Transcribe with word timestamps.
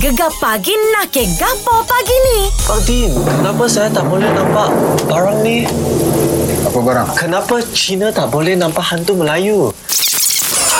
Gegar 0.00 0.32
pagi 0.40 0.72
nak 0.96 1.12
ke 1.12 1.28
gapo 1.36 1.84
pagi 1.84 2.16
ni? 2.24 2.48
Pak 2.64 2.80
Din, 2.88 3.12
kenapa 3.20 3.68
saya 3.68 3.92
tak 3.92 4.08
boleh 4.08 4.32
nampak 4.32 4.72
barang 5.04 5.44
ni? 5.44 5.68
Apa 6.64 6.78
barang? 6.80 7.08
Kenapa 7.20 7.60
Cina 7.76 8.08
tak 8.08 8.32
boleh 8.32 8.56
nampak 8.56 8.80
hantu 8.80 9.12
Melayu? 9.12 9.68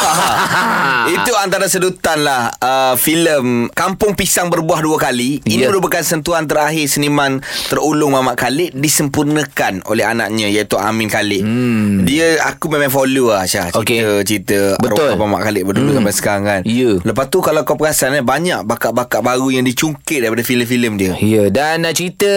Itu 1.17 1.33
antara 1.37 1.67
sedutan 1.67 2.23
lah 2.23 2.53
uh, 2.57 2.95
filem 2.95 3.69
Kampung 3.73 4.15
Pisang 4.15 4.49
Berbuah 4.49 4.81
Dua 4.81 4.99
Kali. 4.99 5.41
Ini 5.43 5.61
Ya. 5.61 5.69
merupakan 5.69 6.01
sentuhan 6.01 6.49
terakhir 6.49 6.89
seniman 6.89 7.45
terulung 7.69 8.17
Mamat 8.17 8.41
Khalid 8.41 8.73
disempurnakan 8.75 9.85
oleh 9.85 10.09
anaknya 10.09 10.49
iaitu 10.49 10.81
Amin 10.81 11.13
Khalid. 11.13 11.45
Hmm. 11.45 12.09
Dia 12.09 12.41
aku 12.49 12.73
memang 12.73 12.89
follow 12.89 13.29
lah 13.29 13.45
Syah 13.45 13.69
cerita 13.69 13.85
Okey. 13.85 14.25
cerita 14.25 14.59
Betul. 14.81 15.13
arwah 15.13 15.29
Mamat 15.29 15.41
Khalid 15.45 15.63
berdulu 15.69 15.91
hmm. 15.93 15.99
sampai 16.01 16.15
sekarang 16.17 16.43
kan. 16.43 16.61
Ya. 16.65 16.97
Lepas 16.97 17.29
tu 17.29 17.45
kalau 17.45 17.61
kau 17.63 17.77
perasan 17.77 18.17
eh, 18.17 18.25
banyak 18.25 18.65
bakat-bakat 18.65 19.21
baru 19.21 19.53
yang 19.53 19.65
dicungkit 19.65 20.25
daripada 20.25 20.41
filem-filem 20.41 20.93
dia. 20.97 21.13
Ya 21.21 21.45
dan 21.53 21.85
uh, 21.85 21.93
cerita 21.93 22.31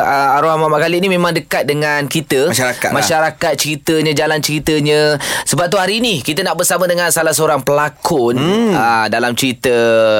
uh, 0.00 0.36
arwah 0.40 0.56
Muhammad 0.56 0.80
Khalid 0.82 1.00
ni 1.02 1.10
memang 1.10 1.36
dekat 1.36 1.68
dengan 1.68 2.08
kita 2.08 2.48
Masyarakat 2.48 2.88
lah. 2.88 2.96
Masyarakat 2.96 3.52
ceritanya 3.56 4.12
Jalan 4.16 4.40
ceritanya 4.40 5.00
Sebab 5.44 5.68
tu 5.68 5.76
hari 5.76 5.98
ni 5.98 6.22
Kita 6.22 6.40
nak 6.40 6.56
bersama 6.56 6.85
dengan 6.88 7.10
Salah 7.10 7.34
seorang 7.34 7.60
pelakon 7.62 8.38
hmm. 8.38 8.72
uh, 8.72 9.06
Dalam 9.10 9.34
cerita 9.36 9.74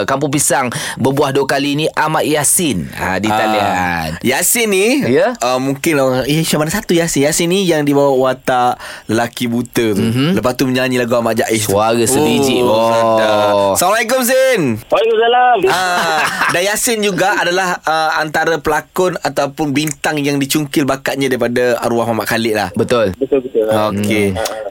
Kampung 0.05 0.31
Pisang 0.31 0.71
Berbuah 1.01 1.33
dua 1.33 1.47
kali 1.47 1.79
ni 1.79 1.87
Ahmad 1.95 2.27
Yasin 2.27 2.87
uh, 2.93 3.17
Di 3.19 3.31
talian 3.31 3.65
Ah, 3.67 4.07
Yasin 4.23 4.69
ni 4.71 4.87
Ya? 5.09 5.35
uh, 5.41 5.59
Mungkin 5.59 5.95
orang 5.99 6.25
Eh 6.27 6.43
macam 6.43 6.67
mana 6.67 6.71
satu 6.75 6.93
Yasin 6.93 7.25
Yasin 7.27 7.49
ni 7.49 7.65
yang 7.65 7.87
dibawa 7.87 8.13
watak 8.15 8.79
Lelaki 9.09 9.47
buta 9.47 9.95
tu 9.95 10.03
mm-hmm. 10.03 10.31
Lepas 10.37 10.53
tu 10.59 10.67
menyanyi 10.67 10.99
lagu 10.99 11.15
Ahmad 11.17 11.39
Jais. 11.39 11.63
Suara 11.63 12.01
sebiji. 12.03 12.61
Oh. 12.63 12.89
sedap. 12.91 13.55
Assalamualaikum 13.77 14.21
Zin 14.25 14.61
Waalaikumsalam. 14.91 15.59
Ah, 15.71 16.21
dan 16.53 16.63
Yasin 16.65 16.99
juga 17.05 17.39
adalah 17.39 17.79
uh, 17.85 18.11
antara 18.19 18.59
pelakon 18.59 19.17
ataupun 19.21 19.71
bintang 19.77 20.19
yang 20.19 20.41
dicungkil 20.41 20.89
bakatnya 20.89 21.31
daripada 21.31 21.77
arwah 21.81 22.09
Muhammad 22.09 22.27
Khalid 22.29 22.55
lah. 22.57 22.69
Betul 22.75 23.13
Betul 23.21 23.45
betul. 23.45 23.67
Okey. 23.69 24.27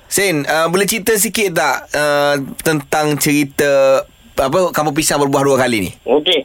Sin, 0.06 0.46
uh, 0.46 0.70
boleh 0.70 0.86
cerita 0.86 1.18
sikit 1.18 1.50
tak 1.58 1.85
uh, 1.94 2.36
tentang 2.64 3.20
cerita 3.22 4.02
apa 4.36 4.70
kampung 4.76 4.96
pisang 4.96 5.22
berbuah 5.22 5.44
dua 5.46 5.58
kali 5.60 5.88
ni? 5.88 5.92
Okey. 6.04 6.44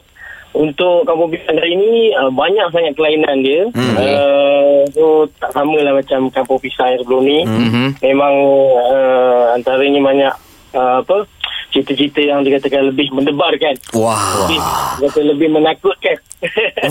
Untuk 0.51 1.07
kampung 1.07 1.31
pisang 1.31 1.55
kali 1.55 1.71
ini 1.73 2.11
uh, 2.15 2.31
banyak 2.31 2.67
sangat 2.75 2.93
kelainan 2.99 3.39
dia. 3.39 3.61
Hmm. 3.71 3.95
Uh, 3.95 4.79
so 4.91 5.25
tak 5.39 5.51
sama 5.55 5.79
lah 5.79 5.95
macam 5.95 6.27
kampung 6.31 6.59
pisang 6.59 6.91
yang 6.91 6.99
sebelum 7.03 7.21
ni. 7.23 7.39
Mhm. 7.47 7.85
Memang 8.03 8.35
uh, 8.75 9.55
antaranya 9.55 9.99
banyak 10.03 10.33
uh, 10.75 10.95
apa 11.03 11.23
cerita-cerita 11.71 12.19
yang 12.19 12.43
dikatakan 12.43 12.91
lebih 12.91 13.07
mendebarkan. 13.15 13.79
Wah. 13.95 14.43
Lebih, 14.43 14.59
kata 15.07 15.19
lebih 15.23 15.49
menakutkan. 15.55 16.17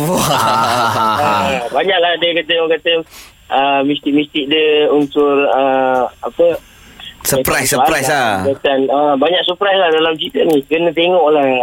Wah. 0.08 0.28
Ah, 1.20 1.44
banyaklah 1.76 2.16
dia 2.16 2.30
kata 2.40 2.52
orang 2.64 2.72
kata 2.80 2.92
uh, 3.52 3.80
mistik-mistik 3.84 4.48
dia 4.48 4.88
unsur 4.88 5.46
uh, 5.52 6.08
apa 6.24 6.56
Surprise, 7.20 7.68
surprise 7.68 8.08
lah. 8.08 8.48
uh, 8.48 9.14
banyak 9.14 9.42
surprise 9.44 9.76
lah 9.76 9.92
dalam 9.92 10.16
cerita 10.16 10.40
ni. 10.42 10.64
Kena 10.64 10.90
tengok 10.90 11.26
lah. 11.30 11.44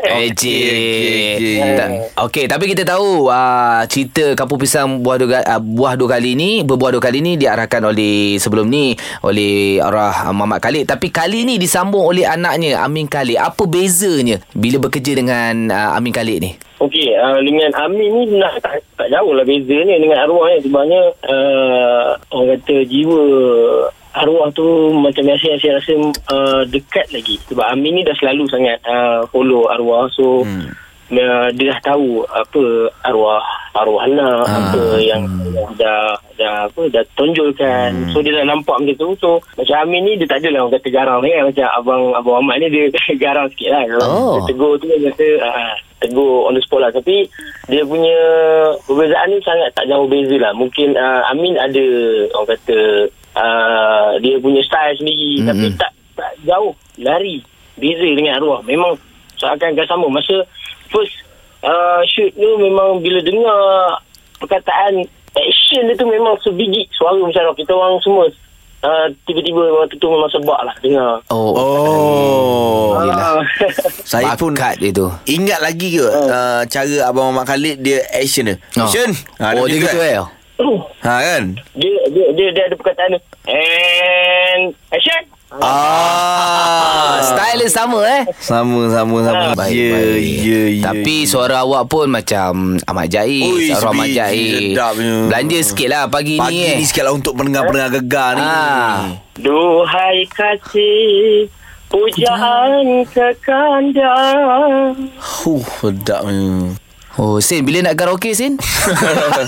Eh, 0.00 0.32
Okey, 0.32 0.32
okey, 0.32 1.26
okey. 1.36 1.56
Ta- 1.76 1.92
Okey, 2.26 2.44
tapi 2.46 2.64
kita 2.66 2.82
tahu 2.84 3.26
uh, 3.26 3.82
cerita 3.86 4.34
Kampung 4.34 4.58
Pisang 4.58 5.00
buah 5.00 5.16
dua, 5.16 5.40
uh, 5.40 5.60
buah 5.60 5.94
dua 5.94 6.18
kali 6.18 6.34
ni, 6.34 6.62
berbuah 6.62 6.96
dua 6.96 7.02
kali 7.02 7.20
ni 7.20 7.36
diarahkan 7.36 7.84
oleh 7.84 8.36
sebelum 8.36 8.66
ni 8.66 8.94
oleh 9.20 9.78
arwah 9.78 10.26
uh, 10.26 10.32
Muhammad 10.32 10.60
Khalid, 10.60 10.84
tapi 10.86 11.10
kali 11.10 11.44
ni 11.44 11.56
disambung 11.56 12.06
oleh 12.06 12.24
anaknya 12.24 12.80
Amin 12.80 13.06
Khalid. 13.06 13.38
Apa 13.38 13.66
bezanya 13.66 14.42
bila 14.52 14.80
bekerja 14.80 15.14
dengan 15.14 15.68
uh, 15.68 15.90
Amin 15.94 16.10
Khalid 16.10 16.38
ni? 16.40 16.50
Okey, 16.80 17.12
uh, 17.12 17.38
dengan 17.44 17.70
Amin 17.76 18.08
ni 18.08 18.40
nak 18.40 18.56
tak, 18.58 18.80
tak 18.96 19.08
jauh 19.10 19.36
lah 19.36 19.44
beza 19.44 19.76
ni 19.76 19.94
dengan 19.96 20.24
arwah 20.24 20.48
ni. 20.48 20.58
Sebenarnya 20.60 21.02
uh, 21.28 22.08
orang 22.32 22.56
kata 22.56 22.76
jiwa 22.88 23.22
arwah 24.12 24.50
tu 24.50 24.66
macam 24.90 25.22
biasa 25.22 25.56
saya 25.56 25.78
rasa 25.78 25.92
uh, 26.30 26.62
dekat 26.66 27.06
lagi. 27.10 27.38
Sebab 27.46 27.66
Amin 27.66 27.94
ni 27.94 28.02
dah 28.02 28.14
selalu 28.16 28.44
sangat 28.48 28.82
uh, 28.84 29.22
follow 29.28 29.70
arwah. 29.70 30.10
So, 30.10 30.42
hmm. 30.42 30.66
uh, 31.14 31.48
dia 31.54 31.70
dah 31.70 31.94
tahu 31.94 32.26
apa 32.26 32.62
arwah 33.04 33.42
arwah 33.70 34.02
anak, 34.02 34.42
Ah. 34.50 34.66
apa 34.66 34.82
yang 34.98 35.22
dah 35.78 36.10
dah 36.34 36.66
apa 36.66 36.82
dah 36.90 37.04
tonjolkan. 37.14 38.10
So 38.10 38.18
dia 38.18 38.34
dah 38.34 38.46
nampak 38.46 38.82
macam 38.82 38.96
tu. 38.98 39.14
So 39.18 39.30
macam 39.54 39.76
Amin 39.86 40.02
ni 40.02 40.18
dia 40.18 40.26
tak 40.26 40.42
adalah 40.42 40.66
orang 40.66 40.74
kata 40.74 40.88
garang 40.90 41.20
ni 41.22 41.30
kan. 41.30 41.44
Macam 41.46 41.66
abang 41.78 42.02
abang 42.18 42.36
Ahmad 42.42 42.56
ni 42.58 42.66
dia 42.66 42.84
garang 43.22 43.46
sikit 43.54 43.70
lah. 43.70 43.82
Kalau 43.86 44.06
Oh. 44.10 44.34
dia 44.34 44.40
tegur 44.50 44.72
tu 44.76 44.90
dia 44.90 45.06
kata 45.14 45.26
uh, 45.38 45.74
tegur 46.02 46.50
on 46.50 46.58
the 46.58 46.62
spot 46.66 46.82
lah. 46.82 46.90
Tapi 46.90 47.30
dia 47.70 47.82
punya 47.86 48.18
perbezaan 48.82 49.28
ni 49.30 49.38
sangat 49.44 49.70
tak 49.78 49.86
jauh 49.86 50.10
beza 50.10 50.34
lah. 50.34 50.50
Mungkin 50.50 50.98
uh, 50.98 51.22
Amin 51.30 51.54
ada 51.54 51.84
orang 52.34 52.50
kata 52.58 52.78
uh, 53.40 54.20
dia 54.20 54.36
punya 54.38 54.60
style 54.60 54.96
sendiri. 55.00 55.40
Mm-hmm. 55.40 55.48
Tapi 55.48 55.66
tak 55.80 55.92
tak 56.14 56.32
jauh 56.44 56.76
lari. 57.00 57.40
Beza 57.80 58.04
dengan 58.04 58.36
arwah. 58.36 58.60
Memang 58.68 59.00
seakan-akan 59.40 59.86
sama. 59.88 60.06
Masa 60.12 60.44
first 60.92 61.16
uh, 61.64 62.04
shoot 62.04 62.28
tu 62.36 62.50
memang 62.60 63.00
bila 63.00 63.24
dengar 63.24 63.60
perkataan 64.36 65.00
action 65.32 65.88
dia 65.88 65.96
tu 65.96 66.04
memang 66.04 66.36
sebiji 66.44 66.84
suara 66.92 67.16
macam 67.16 67.40
arwah. 67.40 67.56
Kita 67.56 67.72
orang 67.72 67.96
semua 68.04 68.28
uh, 68.84 69.06
tiba-tiba 69.24 69.62
waktu 69.80 69.96
tu 69.96 70.06
memang 70.08 70.30
sebab 70.32 70.60
lah 70.60 70.76
dengar. 70.84 71.12
Oh. 71.32 71.52
Oh. 71.56 72.88
Ah. 73.00 73.40
Saya 74.10 74.36
pun 74.36 74.52
Bakat 74.52 74.76
dia 74.80 74.90
tu. 74.92 75.08
Ingat 75.24 75.60
lagi 75.64 75.96
ke 75.96 76.04
uh, 76.04 76.62
cara 76.68 76.96
Abang 77.08 77.32
Muhammad 77.32 77.48
Khalid 77.48 77.76
dia 77.80 78.04
action 78.12 78.52
dia? 78.52 78.56
Oh. 78.76 78.84
Action. 78.84 79.10
Ha, 79.40 79.56
oh, 79.56 79.64
dia 79.64 79.78
gitu 79.80 79.98
eh. 80.04 80.20
Ha 81.06 81.14
kan? 81.20 81.44
dia, 81.72 81.94
dia, 82.08 82.26
dia, 82.32 82.48
dia 82.52 82.62
ada 82.66 82.76
perkataan. 82.76 83.10
And 83.46 84.62
action! 84.90 85.22
Ah, 85.50 87.18
style 87.26 87.58
dia 87.58 87.66
sama 87.66 88.06
eh. 88.06 88.22
Sama 88.38 88.86
sama 88.86 89.16
sama. 89.26 89.50
Baik, 89.58 89.74
Ya 89.74 89.90
baik. 89.90 90.36
ya 90.38 90.62
ya. 90.70 90.82
Tapi 90.86 91.26
suara 91.26 91.66
awak 91.66 91.90
pun 91.90 92.06
macam 92.06 92.78
Ahmad 92.86 93.10
Jais. 93.10 93.42
Ui, 93.42 93.66
Suara 93.66 94.06
Jais. 94.06 94.70
sedapnya. 94.70 95.26
Belanja 95.26 95.58
sikit 95.60 95.88
lah 95.90 96.06
pagi, 96.06 96.38
pagi 96.38 96.54
ni 96.54 96.70
eh. 96.70 96.76
ni 96.78 96.86
sikit 96.86 97.02
lah 97.02 97.12
untuk 97.12 97.34
pendengar-pendengar 97.34 97.90
gegar 97.98 98.38
ni. 98.38 98.46
Ah. 98.46 99.18
Duhai 99.34 100.22
kasih 100.30 101.50
Pujaan 101.90 103.02
kekanda 103.10 104.14
Huh, 105.18 105.58
sedapnya. 105.82 106.78
Oh, 107.20 107.36
Sin, 107.36 107.68
bila 107.68 107.84
nak 107.84 108.00
karaoke, 108.00 108.32
Sin? 108.32 108.56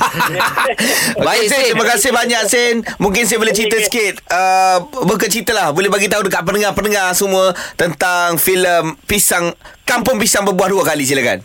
Baik, 1.24 1.48
Sin. 1.48 1.72
Terima 1.72 1.88
kasih 1.88 2.12
banyak, 2.12 2.42
Sin. 2.44 2.84
Mungkin 3.00 3.24
saya 3.24 3.40
boleh 3.40 3.56
cerita 3.56 3.80
sikit. 3.80 4.20
Uh, 4.28 4.84
bercerita 5.08 5.56
lah. 5.56 5.72
Boleh 5.72 5.88
bagi 5.88 6.04
tahu 6.04 6.28
dekat 6.28 6.44
pendengar-pendengar 6.44 7.16
semua 7.16 7.56
tentang 7.80 8.36
filem 8.36 8.92
Pisang 9.08 9.56
Kampung 9.88 10.20
Pisang 10.20 10.44
Berbuah 10.44 10.68
Dua 10.68 10.84
Kali. 10.84 11.08
Silakan. 11.08 11.40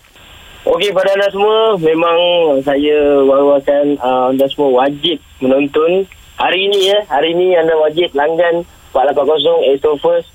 Okey 0.68 0.92
pada 0.92 1.16
anda 1.16 1.32
semua 1.32 1.80
Memang 1.80 2.20
saya 2.60 3.24
war-warkan 3.24 3.96
uh, 4.04 4.36
Anda 4.36 4.52
semua 4.52 4.84
wajib 4.84 5.24
menonton 5.40 6.04
Hari 6.36 6.68
ini 6.68 6.92
ya 6.92 7.08
Hari 7.08 7.32
ini 7.32 7.56
anda 7.56 7.72
wajib 7.80 8.12
langgan 8.12 8.68
480 8.92 9.64
Astro 9.72 9.96
First 9.96 10.28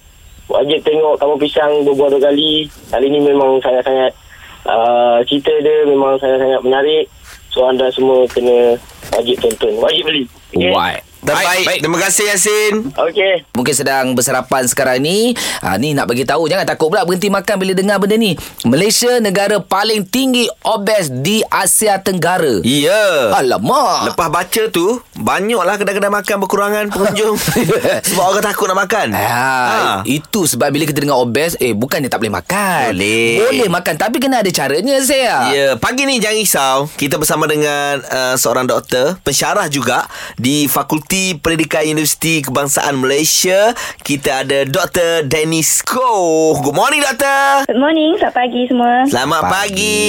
Wajib 0.48 0.80
tengok 0.88 1.20
Kamu 1.20 1.36
Pisang 1.36 1.84
berbuah 1.84 2.16
dua 2.16 2.32
kali 2.32 2.64
Kali 2.88 3.06
ini 3.12 3.20
memang 3.20 3.60
sangat-sangat 3.60 4.21
uh, 4.66 5.18
Cerita 5.26 5.52
dia 5.62 5.86
memang 5.86 6.18
sangat-sangat 6.18 6.60
menarik 6.64 7.04
So 7.52 7.68
anda 7.68 7.88
semua 7.92 8.24
kena 8.30 8.76
Wajib 9.12 9.36
tonton 9.42 9.76
Wajib 9.80 10.02
beli 10.08 10.24
okay? 10.52 10.72
Why? 10.72 11.11
Baik. 11.22 11.62
Baik. 11.62 11.80
Terima 11.86 11.98
kasih, 12.02 12.24
Yasin. 12.34 12.74
Okey 12.92 13.46
Mungkin 13.54 13.74
sedang 13.74 14.10
bersarapan 14.12 14.66
sekarang 14.66 14.98
ni 14.98 15.38
ha, 15.62 15.78
Ni 15.78 15.94
nak 15.94 16.10
bagi 16.10 16.26
tahu 16.26 16.50
Jangan 16.50 16.66
takut 16.66 16.90
pula 16.90 17.06
berhenti 17.06 17.30
makan 17.30 17.62
bila 17.62 17.72
dengar 17.72 18.02
benda 18.02 18.18
ni 18.18 18.34
Malaysia 18.66 19.22
negara 19.22 19.62
paling 19.62 20.02
tinggi 20.02 20.50
obes 20.66 21.14
di 21.14 21.46
Asia 21.46 22.02
Tenggara 22.02 22.58
Ya. 22.66 23.30
Alamak 23.38 24.10
Lepas 24.10 24.28
baca 24.28 24.62
tu 24.68 24.98
Banyaklah 25.14 25.78
kedai-kedai 25.78 26.10
makan 26.10 26.36
berkurangan 26.42 26.84
pengunjung 26.90 27.38
Sebab 28.10 28.24
orang 28.26 28.42
takut 28.42 28.66
nak 28.66 28.82
makan 28.82 29.14
Ha, 29.14 30.02
Itu 30.02 30.50
sebab 30.50 30.74
bila 30.74 30.84
kita 30.84 31.06
dengar 31.06 31.22
obes 31.22 31.54
Eh 31.62 31.70
bukannya 31.70 32.10
tak 32.10 32.18
boleh 32.18 32.34
makan 32.34 32.98
Boleh. 32.98 33.38
Boleh 33.46 33.68
makan 33.70 33.94
Tapi 33.94 34.18
kena 34.18 34.42
ada 34.42 34.50
caranya 34.50 34.98
saya 34.98 35.54
Ya, 35.54 35.66
pagi 35.76 36.02
ni 36.02 36.18
jangan 36.18 36.38
risau. 36.38 36.78
Kita 36.92 37.20
bersama 37.20 37.44
dengan 37.44 38.00
uh, 38.00 38.34
seorang 38.34 38.64
doktor, 38.64 39.20
pensyarah 39.20 39.68
juga 39.68 40.08
di 40.34 40.64
Fakulti 40.64 41.11
Pendidikan 41.12 41.84
Universiti 41.84 42.40
Kebangsaan 42.40 42.96
Malaysia. 42.96 43.76
Kita 44.00 44.48
ada 44.48 44.64
Dr. 44.64 45.28
Dennis 45.28 45.84
Koh. 45.84 46.56
Good 46.64 46.72
morning, 46.72 47.04
doktor. 47.04 47.68
Good 47.68 47.76
morning, 47.76 48.16
selamat 48.16 48.32
pagi 48.32 48.62
semua. 48.64 49.04
Selamat 49.04 49.42
pagi. 49.44 50.00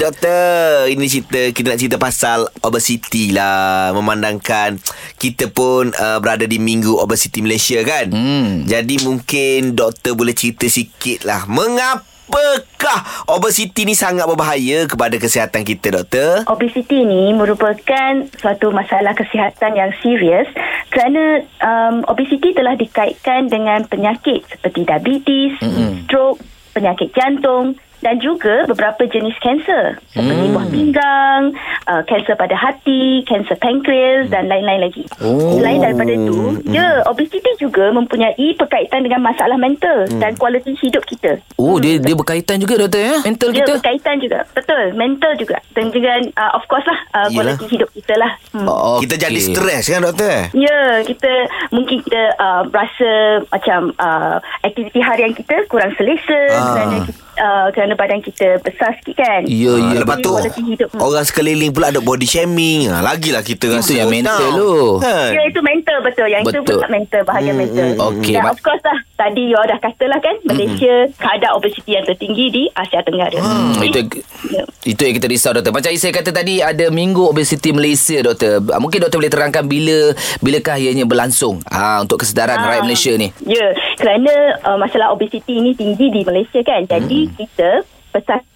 Doktor. 0.00 0.88
Ini 0.88 1.04
cerita 1.12 1.40
kita 1.52 1.66
nak 1.68 1.80
cerita 1.84 1.96
pasal 2.00 2.48
obesity 2.64 3.36
lah. 3.36 3.92
Memandangkan 3.92 4.80
kita 5.20 5.52
pun 5.52 5.92
uh, 5.92 6.16
berada 6.24 6.48
di 6.48 6.56
Minggu 6.56 6.96
Obesity 6.96 7.44
Malaysia 7.44 7.84
kan. 7.84 8.08
Hmm. 8.08 8.64
Jadi 8.64 9.04
mungkin 9.04 9.76
doktor 9.76 10.16
boleh 10.16 10.32
cerita 10.32 10.64
sikit 10.64 11.28
lah. 11.28 11.44
Mengapa 11.44 12.13
Apakah 12.24 13.28
obesiti 13.32 13.84
ni 13.88 13.96
sangat 13.96 14.28
berbahaya 14.28 14.84
kepada 14.84 15.16
kesihatan 15.16 15.62
kita, 15.64 15.92
doktor? 15.92 16.44
Obesiti 16.50 17.04
ni 17.04 17.32
merupakan 17.32 18.12
suatu 18.36 18.74
masalah 18.74 19.16
kesihatan 19.16 19.72
yang 19.76 19.92
serius 20.02 20.48
kerana 20.92 21.44
um, 21.62 22.04
obesiti 22.10 22.52
telah 22.52 22.76
dikaitkan 22.76 23.48
dengan 23.48 23.84
penyakit 23.88 24.44
seperti 24.50 24.84
diabetes, 24.84 25.52
mm-hmm. 25.62 26.04
stroke, 26.04 26.40
penyakit 26.74 27.14
jantung 27.14 27.78
dan 28.04 28.20
juga 28.20 28.68
beberapa 28.68 29.08
jenis 29.08 29.32
kanser 29.40 29.96
seperti 30.12 30.44
buah 30.52 30.68
pinggang, 30.68 31.42
uh, 31.88 32.04
kanser 32.04 32.36
pada 32.36 32.52
hati, 32.52 33.24
kanser 33.24 33.56
pankreas 33.56 34.28
dan 34.28 34.46
lain-lain 34.46 34.84
lagi. 34.84 35.08
Oh. 35.18 35.56
Selain 35.56 35.80
daripada 35.80 36.12
itu, 36.12 36.38
ya, 36.68 37.00
obesiti 37.08 37.48
juga 37.56 37.88
mempunyai 37.88 38.52
perkaitan 38.54 39.00
dengan 39.00 39.24
masalah 39.24 39.56
mental 39.56 40.04
dan 40.20 40.36
kualiti 40.36 40.76
hidup 40.76 41.00
kita. 41.04 41.40
Oh, 41.56 41.80
dia 41.80 41.96
dia 41.96 42.12
berkaitan 42.12 42.60
juga 42.60 42.76
doktor 42.76 43.00
ya? 43.00 43.16
Mental 43.24 43.48
Dia 43.50 43.58
kita. 43.58 43.72
berkaitan 43.80 44.16
juga. 44.20 44.38
Betul. 44.52 44.84
Mental 44.94 45.32
juga. 45.34 45.56
Dan 45.72 45.88
juga 45.88 46.12
uh, 46.36 46.52
of 46.52 46.64
course 46.68 46.84
lah 46.84 46.98
uh, 47.14 47.28
kualiti 47.32 47.64
hidup 47.66 47.88
kita 47.90 48.14
lah. 48.14 48.32
Hmm. 48.52 48.68
Oh, 48.68 48.98
Kita 49.00 49.16
jadi 49.16 49.40
stres 49.40 49.88
kan, 49.88 50.04
doktor? 50.04 50.52
Ya, 50.52 51.00
kita 51.00 51.32
mungkin 51.70 52.04
kita 52.04 52.36
uh, 52.36 52.62
rasa 52.68 53.10
macam 53.48 53.80
uh, 53.96 54.36
aktiviti 54.60 55.00
harian 55.00 55.32
kita 55.32 55.64
kurang 55.66 55.96
selesa 55.96 56.36
Ah. 56.52 56.74
kerana 56.74 56.98
uh, 57.36 57.66
kerana 57.70 57.92
badan 57.92 58.18
kita 58.18 58.58
besar 58.60 58.94
sikit 58.96 59.16
kan. 59.16 59.40
Ya, 59.44 59.74
Ah, 59.74 59.92
ya. 59.92 60.00
lepas 60.00 60.16
tu 60.18 60.30
hidup. 60.64 60.88
Hmm. 60.90 61.02
orang 61.02 61.24
sekeliling 61.24 61.70
pula 61.70 61.88
ada 61.88 61.98
body 61.98 62.24
shaming. 62.24 62.86
Ha, 62.86 63.00
lagilah 63.00 63.40
kita 63.40 63.68
rasa 63.70 63.92
yang 63.96 64.08
mental 64.08 64.50
tu. 64.52 64.74
Kan? 64.98 65.30
Ya 65.30 65.42
itu 65.44 65.60
mental 65.60 65.98
betul 66.00 66.26
Yang 66.26 66.42
Betul. 66.46 66.62
itu 66.62 66.72
pula 66.74 66.88
mental 66.88 67.20
Bahaya 67.22 67.46
Hmm, 67.46 67.60
mental 67.60 67.88
hmm, 67.88 68.08
okey, 68.12 68.32
Dan 68.32 68.42
mak- 68.42 68.52
of 68.52 68.60
course 68.60 68.82
lah 68.82 68.98
Tadi 69.14 69.42
you 69.44 69.54
all 69.54 69.64
dah 69.64 69.78
katalah 69.78 70.18
kan 70.18 70.34
Malaysia 70.44 70.94
Keadaan 71.14 71.54
obesiti 71.54 71.90
yang 71.92 72.04
tertinggi 72.04 72.44
Di 72.48 72.62
Asia 72.70 73.00
Tenggara 73.00 73.36
Hmm, 73.36 73.78
itu 73.80 73.98
ya. 74.46 74.62
itu 74.84 75.00
yang 75.00 75.14
kita 75.14 75.26
risau 75.26 75.50
doktor. 75.50 75.72
Macam 75.72 75.88
saya 75.90 76.12
kata 76.12 76.30
tadi 76.30 76.60
ada 76.60 76.86
Minggu 76.86 77.24
Obesiti 77.24 77.70
Malaysia 77.70 78.20
doktor. 78.20 78.60
Ah, 78.68 78.76
Mungkin 78.76 79.00
doktor 79.00 79.16
boleh 79.16 79.32
terangkan 79.32 79.64
bila 79.64 80.12
bilakah 80.38 80.76
ianya 80.76 81.02
berlangsung 81.02 81.64
ah 81.66 81.98
untuk 81.98 82.20
kesedaran 82.20 82.54
Ah. 82.54 82.64
rakyat 82.68 82.84
Malaysia 82.84 83.12
ni. 83.14 83.32
Ya, 83.42 83.64
kerana 83.96 84.28
uh, 84.60 84.76
masalah 84.76 85.08
obesiti 85.10 85.56
ini 85.56 85.72
tinggi 85.72 86.10
di 86.10 86.20
Malaysia 86.22 86.60
kan. 86.60 86.84
Jadi 86.84 87.20
Hmm. 87.22 87.23
Kita 87.30 87.82
Persatuan 88.10 88.46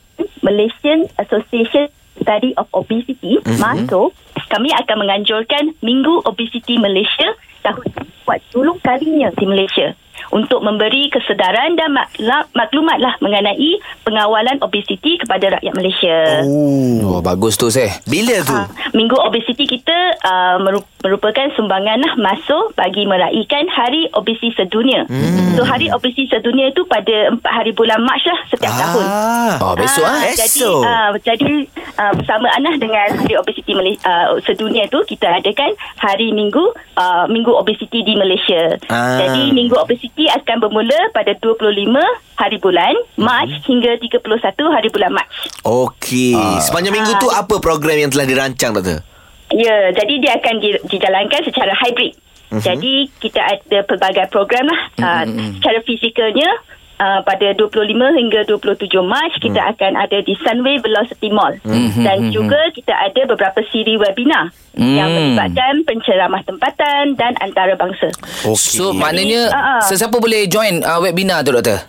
Malaysian 0.40 1.06
Association 1.16 1.86
Study 2.16 2.52
of 2.54 2.66
Obesity 2.72 3.38
Hmm. 3.40 3.58
MASO 3.58 4.10
kami 4.48 4.72
akan 4.72 4.96
menganjurkan 4.98 5.76
Minggu 5.80 6.24
Obesiti 6.24 6.76
Malaysia 6.76 7.30
tahun 7.60 7.84
ini 7.86 8.06
buat 8.22 8.40
dulu 8.48 8.78
kalinya 8.80 9.28
di 9.32 9.44
Malaysia 9.44 9.92
untuk 10.28 10.60
memberi 10.60 11.08
kesedaran 11.08 11.72
dan 11.72 11.94
makla- 11.94 12.48
maklumat 12.52 12.98
lah 12.98 13.14
mengenai 13.18 13.72
pengawalan 14.02 14.60
obesiti 14.60 15.16
kepada 15.16 15.56
rakyat 15.56 15.72
Malaysia. 15.72 16.16
Oh, 17.00 17.20
bagus 17.20 17.54
tu 17.54 17.68
saya. 17.68 17.96
Bila 18.04 18.42
tu? 18.42 18.52
Ha, 18.52 18.66
Minggu 18.92 19.16
Obesiti 19.18 19.64
kita 19.64 19.96
uh, 20.24 20.56
meru- 20.60 20.86
merupakan 21.04 21.46
sumbangan 21.54 22.00
lah 22.00 22.12
masuk 22.16 22.72
bagi 22.74 23.04
meraihkan 23.04 23.68
Hari 23.68 24.10
Obesiti 24.14 24.54
Sedunia. 24.54 25.04
Hmm. 25.06 25.54
So 25.54 25.62
Hari 25.62 25.90
Obesiti 25.90 26.30
Sedunia 26.30 26.70
itu 26.70 26.84
pada 26.86 27.34
4 27.34 27.42
hari 27.42 27.72
bulan 27.74 28.00
Mac 28.02 28.22
lah 28.24 28.38
setiap 28.48 28.72
tahun. 28.72 29.04
Oh, 29.62 29.74
besok 29.74 30.04
ah. 30.06 30.18
Ah, 30.18 30.32
Jadi 30.32 30.60
uh, 30.64 31.10
jadi 31.20 31.52
uh, 31.98 32.12
bersamaan 32.14 32.60
lah 32.62 32.74
dengan 32.78 33.06
Hari 33.18 33.34
Obesiti 33.36 33.72
Malaysia, 33.74 34.02
uh, 34.06 34.38
Sedunia 34.42 34.86
tu 34.88 35.02
kita 35.04 35.40
adakan 35.40 35.74
Hari 35.98 36.30
Minggu 36.30 36.64
uh, 36.96 37.24
Minggu 37.26 37.52
Obesiti 37.52 38.02
di 38.02 38.14
Malaysia. 38.14 38.78
Ah. 38.88 39.18
Jadi 39.18 39.50
Minggu 39.50 39.74
Obesiti 39.74 40.26
akan 40.28 40.62
bermula 40.62 41.10
pada 41.10 41.34
25 41.36 41.58
hari 42.38 42.54
bulan 42.62 42.94
Mac 43.18 43.50
hingga 43.66 43.98
31 43.98 44.22
hari 44.70 44.88
bulan 44.94 45.10
Mac. 45.10 45.26
Okey. 45.66 46.38
Ah. 46.38 46.62
Sepanjang 46.62 46.94
minggu 46.94 47.18
tu 47.18 47.26
apa 47.28 47.58
program 47.58 47.98
yang 47.98 48.10
telah 48.14 48.26
dirancang, 48.30 48.70
doktor? 48.78 48.98
Ya, 49.48 49.90
jadi 49.90 50.14
dia 50.20 50.32
akan 50.36 50.54
di- 50.58 50.82
dijalankan 50.86 51.40
secara 51.42 51.72
hybrid. 51.74 52.12
Mhm. 52.14 52.24
Uh-huh. 52.48 52.62
Jadi 52.64 52.94
kita 53.18 53.40
ada 53.40 53.78
pelbagai 53.84 54.26
program 54.28 54.64
lah. 54.64 54.82
Uh, 54.96 55.24
secara 55.56 55.84
fizikalnya 55.84 56.48
uh, 56.96 57.20
pada 57.22 57.52
25 57.52 57.92
hingga 57.92 58.40
27 58.44 58.88
Mac 59.02 59.36
kita 59.38 59.60
Mhm. 59.60 59.70
akan 59.74 59.92
ada 59.94 60.18
di 60.18 60.32
Sunway 60.38 60.80
Velocity 60.80 61.28
Mall. 61.28 61.60
Dan 61.96 62.28
juga 62.28 62.56
kita 62.72 62.92
ada 62.92 63.20
beberapa 63.26 63.60
siri 63.68 63.96
webinar 63.96 64.48
yang 64.74 65.08
Mhm. 65.08 65.16
melibatkan 65.34 65.74
penceramah 65.84 66.42
tempatan 66.42 67.14
dan 67.14 67.36
antarabangsa. 67.38 68.08
Okey. 68.44 68.76
So 68.76 68.92
maknanya 68.92 69.48
ah. 69.50 69.80
sesiapa 69.80 70.16
boleh 70.16 70.44
join 70.46 70.80
uh, 70.80 70.98
webinar 70.98 71.40
tu 71.40 71.52
doktor? 71.52 71.84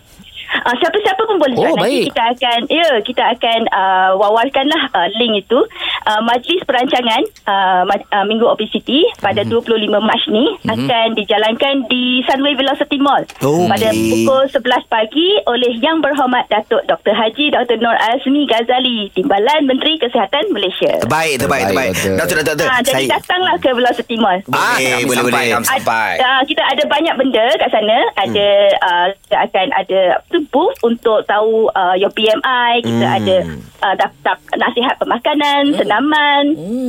Uh, 0.52 0.74
siapa-siapa 0.76 1.22
pun 1.22 1.36
boleh 1.36 1.54
Oh, 1.54 1.62
join. 1.64 1.76
Nanti 1.76 1.86
baik. 1.96 2.04
kita 2.10 2.22
akan 2.28 2.60
ya 2.68 2.86
kita 3.00 3.22
akan 3.30 3.60
uh, 3.70 4.10
wawarkanlah 4.14 4.82
uh, 4.90 5.08
link 5.14 5.40
itu 5.40 5.58
uh, 6.04 6.20
majlis 6.20 6.60
perancangan 6.62 7.22
uh, 7.44 7.82
ma- 7.84 8.08
uh, 8.10 8.24
Minggu 8.24 8.44
Obesity 8.44 9.02
pada 9.18 9.40
Mhm. 9.40 9.62
25 9.62 9.70
Mac 10.00 10.22
ni 10.26 10.44
akan 10.64 11.06
dijalankan 11.14 11.74
di 11.86 12.04
Sunway 12.22 12.54
Velocity 12.54 12.98
Mall 12.98 13.24
Okey. 13.36 13.68
pada 13.68 13.88
pukul 13.90 14.42
11 14.44 14.84
pagi 14.86 15.28
oleh 15.44 15.72
Yang 15.76 15.96
Berhormat 16.02 16.44
Datuk 16.46 16.82
Dr 16.84 17.14
Haji 17.14 17.46
Dr 17.50 17.78
Nur 17.78 17.94
Azmi 17.94 18.42
Ghazali 18.44 19.08
Timbalan 19.12 19.64
Menteri 19.64 19.96
Kesihatan 19.96 20.50
Malaysia. 20.50 20.98
Baik, 21.06 21.40
terbaik, 21.40 21.68
Terbaik, 21.68 21.92
terbaik. 21.92 22.18
doktor. 22.18 22.36
Doktor, 22.40 22.56
doktor, 22.56 22.68
Ha, 22.68 22.76
jadi 22.80 22.92
saya 23.00 23.06
datanglah 23.12 23.54
ke 23.56 23.70
Velocity 23.70 24.16
Mall. 24.16 24.38
Boleh, 24.44 24.76
kami 24.76 25.04
boleh, 25.04 25.16
sampai, 25.16 25.30
boleh. 25.46 25.64
sampai. 25.64 26.10
Ad, 26.12 26.20
uh, 26.20 26.42
kita 26.44 26.62
ada 26.64 26.82
banyak 26.84 27.14
benda 27.16 27.46
kat 27.54 27.68
sana. 27.70 27.98
Ada 28.16 28.46
uh, 28.80 29.06
kita 29.20 29.36
akan 29.40 29.66
ada 29.72 30.00
tu 30.26 30.38
booth 30.48 30.76
untuk 30.80 31.28
tahu 31.28 31.68
uh, 31.70 31.94
your 31.94 32.10
BMI. 32.10 32.80
Kita 32.80 32.98
Hmm. 33.00 33.16
ada 33.16 33.36
uh, 33.82 33.94
daftar 33.96 34.36
nasihat 34.56 34.94
pemakanan, 34.96 35.74
senaman. 35.74 36.44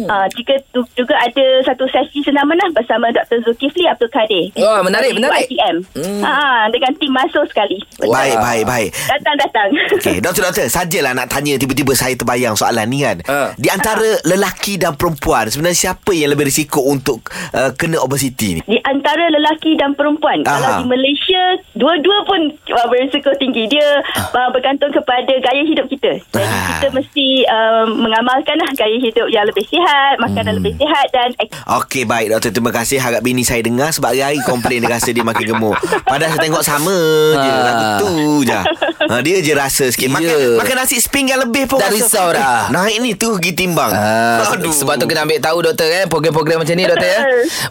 Uh, 0.06 0.28
jika 0.32 0.60
tu, 0.72 0.84
juga 0.94 1.18
ada 1.18 1.46
satu 1.64 1.88
sesi 1.88 2.22
senaman 2.22 2.56
lah 2.56 2.70
bersama 2.72 3.10
Dr 3.10 3.44
Zulkifli 3.44 3.88
Abdul 3.88 4.12
Kadir. 4.12 4.52
Oh, 4.60 4.80
menarik, 4.84 5.12
Dari 5.12 5.18
menarik. 5.18 5.48
ITM. 5.50 5.76
Ha, 6.22 6.70
dengan 6.70 6.92
tim 6.96 7.12
masuk 7.12 7.44
sekali. 7.50 7.82
Baik, 7.98 8.38
baik, 8.38 8.64
baik. 8.64 8.90
Datang-datang. 9.08 9.70
Okey, 9.98 10.18
doktor, 10.26 10.52
doktor, 10.52 10.68
sajalah 10.68 11.12
nak 11.12 11.28
tanya 11.28 11.58
tiba-tiba 11.58 11.92
saya 11.94 12.14
terbayang 12.14 12.56
soalan 12.56 12.86
ni 12.88 13.02
kan. 13.02 13.18
Ha. 13.26 13.56
Di 13.58 13.68
antara 13.68 14.20
lelaki 14.24 14.78
dan 14.78 14.96
perempuan, 14.96 15.50
sebenarnya 15.50 15.92
siapa 15.92 16.12
yang 16.14 16.32
lebih 16.32 16.48
risiko 16.48 16.86
untuk 16.86 17.28
uh, 17.52 17.74
kena 17.74 18.00
obesiti 18.00 18.60
ni? 18.60 18.62
Di 18.68 18.80
antara 18.84 19.28
lelaki 19.28 19.74
dan 19.76 19.96
perempuan 19.96 20.44
Aha. 20.44 20.52
Kalau 20.52 20.70
di 20.84 20.86
Malaysia 20.88 21.44
Dua-dua 21.72 22.28
pun 22.28 22.42
uh, 22.52 22.88
berisiko 22.92 23.32
tinggi 23.42 23.66
Dia 23.68 24.06
uh, 24.30 24.50
bergantung 24.50 24.94
kepada 24.94 25.34
gaya 25.34 25.66
hidup 25.66 25.90
kita 25.90 26.22
Jadi 26.30 26.46
Ah. 26.52 26.78
kita 26.78 26.94
mesti 26.94 27.28
uh, 27.44 27.86
mengamalkan 27.88 28.54
lah 28.56 28.70
Gaya 28.72 28.98
hidup 29.00 29.26
yang 29.28 29.44
lebih 29.44 29.66
sihat 29.66 30.20
Makanan 30.20 30.60
lebih 30.60 30.76
sihat 30.76 31.08
Dan 31.10 31.30
Okey, 31.72 32.04
baik 32.04 32.28
doktor. 32.30 32.52
Terima 32.52 32.70
kasih. 32.70 33.00
Harap 33.00 33.24
bini 33.24 33.42
saya 33.42 33.64
dengar 33.64 33.90
sebab 33.90 34.12
hari-hari 34.12 34.44
komplain 34.44 34.84
dia 34.84 34.92
rasa 34.92 35.10
dia 35.10 35.24
makin 35.24 35.56
gemuk. 35.56 35.78
Padahal 36.04 36.36
saya 36.36 36.44
tengok 36.44 36.62
sama 36.62 36.98
je. 37.34 37.50
Lagu 37.50 37.86
tu 37.98 38.12
je. 38.44 38.60
Ha, 39.08 39.14
dia 39.24 39.40
je 39.40 39.54
rasa 39.56 39.86
sikit. 39.88 40.12
Makan, 40.12 40.28
Ya. 40.28 40.60
makan 40.60 40.76
nasi 40.78 41.00
sepinggan 41.00 41.40
lebih 41.40 41.66
pun 41.66 41.80
Dah 41.80 41.88
rasa, 41.88 41.96
risau 41.98 42.28
dah. 42.30 42.68
"Eh, 42.68 42.76
Naik 42.76 42.98
ni 43.00 43.12
tu 43.16 43.32
pergi 43.34 43.52
timbang. 43.56 43.90
Ah, 43.90 44.44
sebab 44.52 45.00
tu 45.00 45.06
kena 45.06 45.24
ambil 45.24 45.40
tahu 45.40 45.58
doktor 45.64 45.88
kan 45.88 46.06
program-program 46.06 46.58
macam 46.62 46.76
ni 46.76 46.84
doktor 46.84 47.08
ya. 47.08 47.22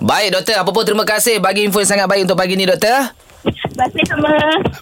Baik 0.00 0.28
doktor, 0.32 0.54
apa 0.56 0.70
pun 0.70 0.82
terima 0.82 1.04
kasih 1.04 1.38
bagi 1.38 1.60
info 1.62 1.78
yang 1.78 1.90
sangat 1.90 2.06
baik 2.08 2.24
untuk 2.24 2.34
pagi 2.34 2.56
ni 2.56 2.64
doktor. 2.64 3.12
Sama. 3.80 4.34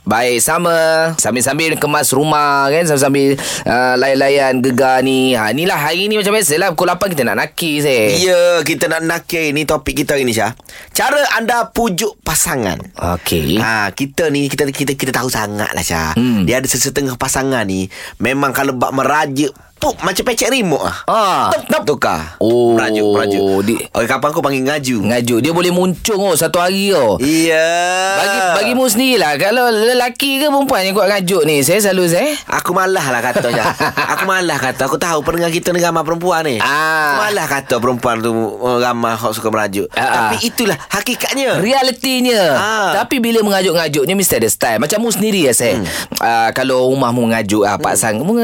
Baik 0.03 0.38
sama. 0.43 0.77
Sambil-sambil 1.21 1.79
kemas 1.79 2.11
rumah 2.11 2.67
kan? 2.67 2.83
Sambil-sambil 2.83 3.38
uh, 3.62 3.95
Layan-layan 3.95 4.59
gegar 4.59 5.05
ni. 5.07 5.38
Ha, 5.38 5.55
Inilah 5.55 5.79
hari 5.79 6.11
ni 6.11 6.19
macam 6.19 6.35
biasa 6.35 6.59
lah. 6.59 6.75
Pukul 6.75 6.91
8 6.91 7.15
kita 7.15 7.23
nak 7.23 7.38
nakis 7.38 7.87
eh. 7.87 8.19
Ya, 8.19 8.65
kita 8.67 8.91
nak 8.91 9.07
nakir 9.07 9.55
ni 9.55 9.62
topik 9.62 10.03
kita 10.03 10.19
hari 10.19 10.27
ni 10.27 10.35
Syah. 10.35 10.57
Cara 10.91 11.21
anda 11.38 11.71
pujuk 11.71 12.19
pasangan. 12.27 12.79
Okey. 13.19 13.62
Ha, 13.62 13.95
kita 13.95 14.35
ni 14.35 14.50
kita 14.50 14.67
kita 14.67 14.99
kita 14.99 15.15
tahu 15.15 15.31
sangat 15.31 15.71
lah 15.71 15.85
Syah. 15.85 16.19
Hmm. 16.19 16.43
Dia 16.43 16.59
ada 16.59 16.67
sesetengah 16.67 17.15
pasangan 17.15 17.62
ni. 17.62 17.87
Memang 18.19 18.50
kalau 18.50 18.75
bak 18.75 18.91
merajuk 18.91 19.55
Pup 19.78 19.94
macam 20.02 20.23
pecek 20.25 20.50
remote 20.50 20.82
ah. 20.82 20.97
Ah. 21.06 21.44
Tep, 21.49 21.62
tep, 21.68 21.82
tukar. 21.85 22.35
Oh, 22.38 22.75
Merajuk, 22.75 23.06
merajuk. 23.08 23.42
di- 23.62 23.78
Orang 23.90 24.11
kapan 24.11 24.28
aku 24.28 24.40
panggil 24.40 24.62
ngaju. 24.64 24.97
Ngajuk 25.06 25.38
Dia 25.38 25.52
boleh 25.52 25.70
muncung 25.70 26.18
oh 26.20 26.35
Satu 26.35 26.58
hari 26.58 26.90
oh 26.90 27.14
Iya. 27.18 27.70
Bagi 28.14 28.38
bagimu 28.56 28.85
sendirilah 28.85 29.32
Kalau 29.37 29.70
lelaki 29.70 30.38
ke 30.38 30.49
perempuan 30.49 30.82
yang 30.82 30.92
kuat 30.92 31.08
ngajuk 31.08 31.42
ni 31.44 31.62
Saya 31.62 31.78
selalu 31.80 32.04
saya 32.08 32.35
Aku 32.52 32.70
malah 32.70 33.06
lah 33.08 33.23
kata. 33.23 33.49
Aku 34.12 34.25
malah 34.25 34.58
kata 34.58 34.82
Aku 34.85 34.97
tahu 34.97 35.23
pendengar 35.23 35.49
kita 35.49 35.70
ni 35.70 35.78
ramai 35.78 36.02
perempuan 36.02 36.42
ni 36.42 36.58
Ah. 36.58 37.14
Aku 37.14 37.14
malah 37.25 37.47
kata 37.47 37.75
perempuan 37.78 38.18
tu 38.18 38.30
uh, 38.35 38.78
Ramai 38.78 39.14
yang 39.14 39.30
suka 39.30 39.49
merajuk 39.49 39.87
Ah, 39.92 40.35
Tapi 40.35 40.42
itulah 40.44 40.76
hakikatnya 40.88 41.62
Realitinya 41.62 42.40
Ah. 42.52 42.90
Tapi 42.97 43.18
bila 43.18 43.40
mengajuk-ngajuknya 43.40 44.12
Mesti 44.12 44.35
ada 44.37 44.49
style 44.49 44.78
Macam 44.78 44.99
mu 44.99 45.11
sendiri 45.11 45.47
ya 45.47 45.54
saya 45.54 45.78
hmm. 45.78 45.87
uh, 46.18 46.50
Kalau 46.50 46.90
rumah 46.90 47.11
mu 47.11 47.25
mengajuk 47.25 47.62
uh, 47.62 47.78
Pak 47.78 47.94
Sang 47.94 48.18
mu 48.18 48.35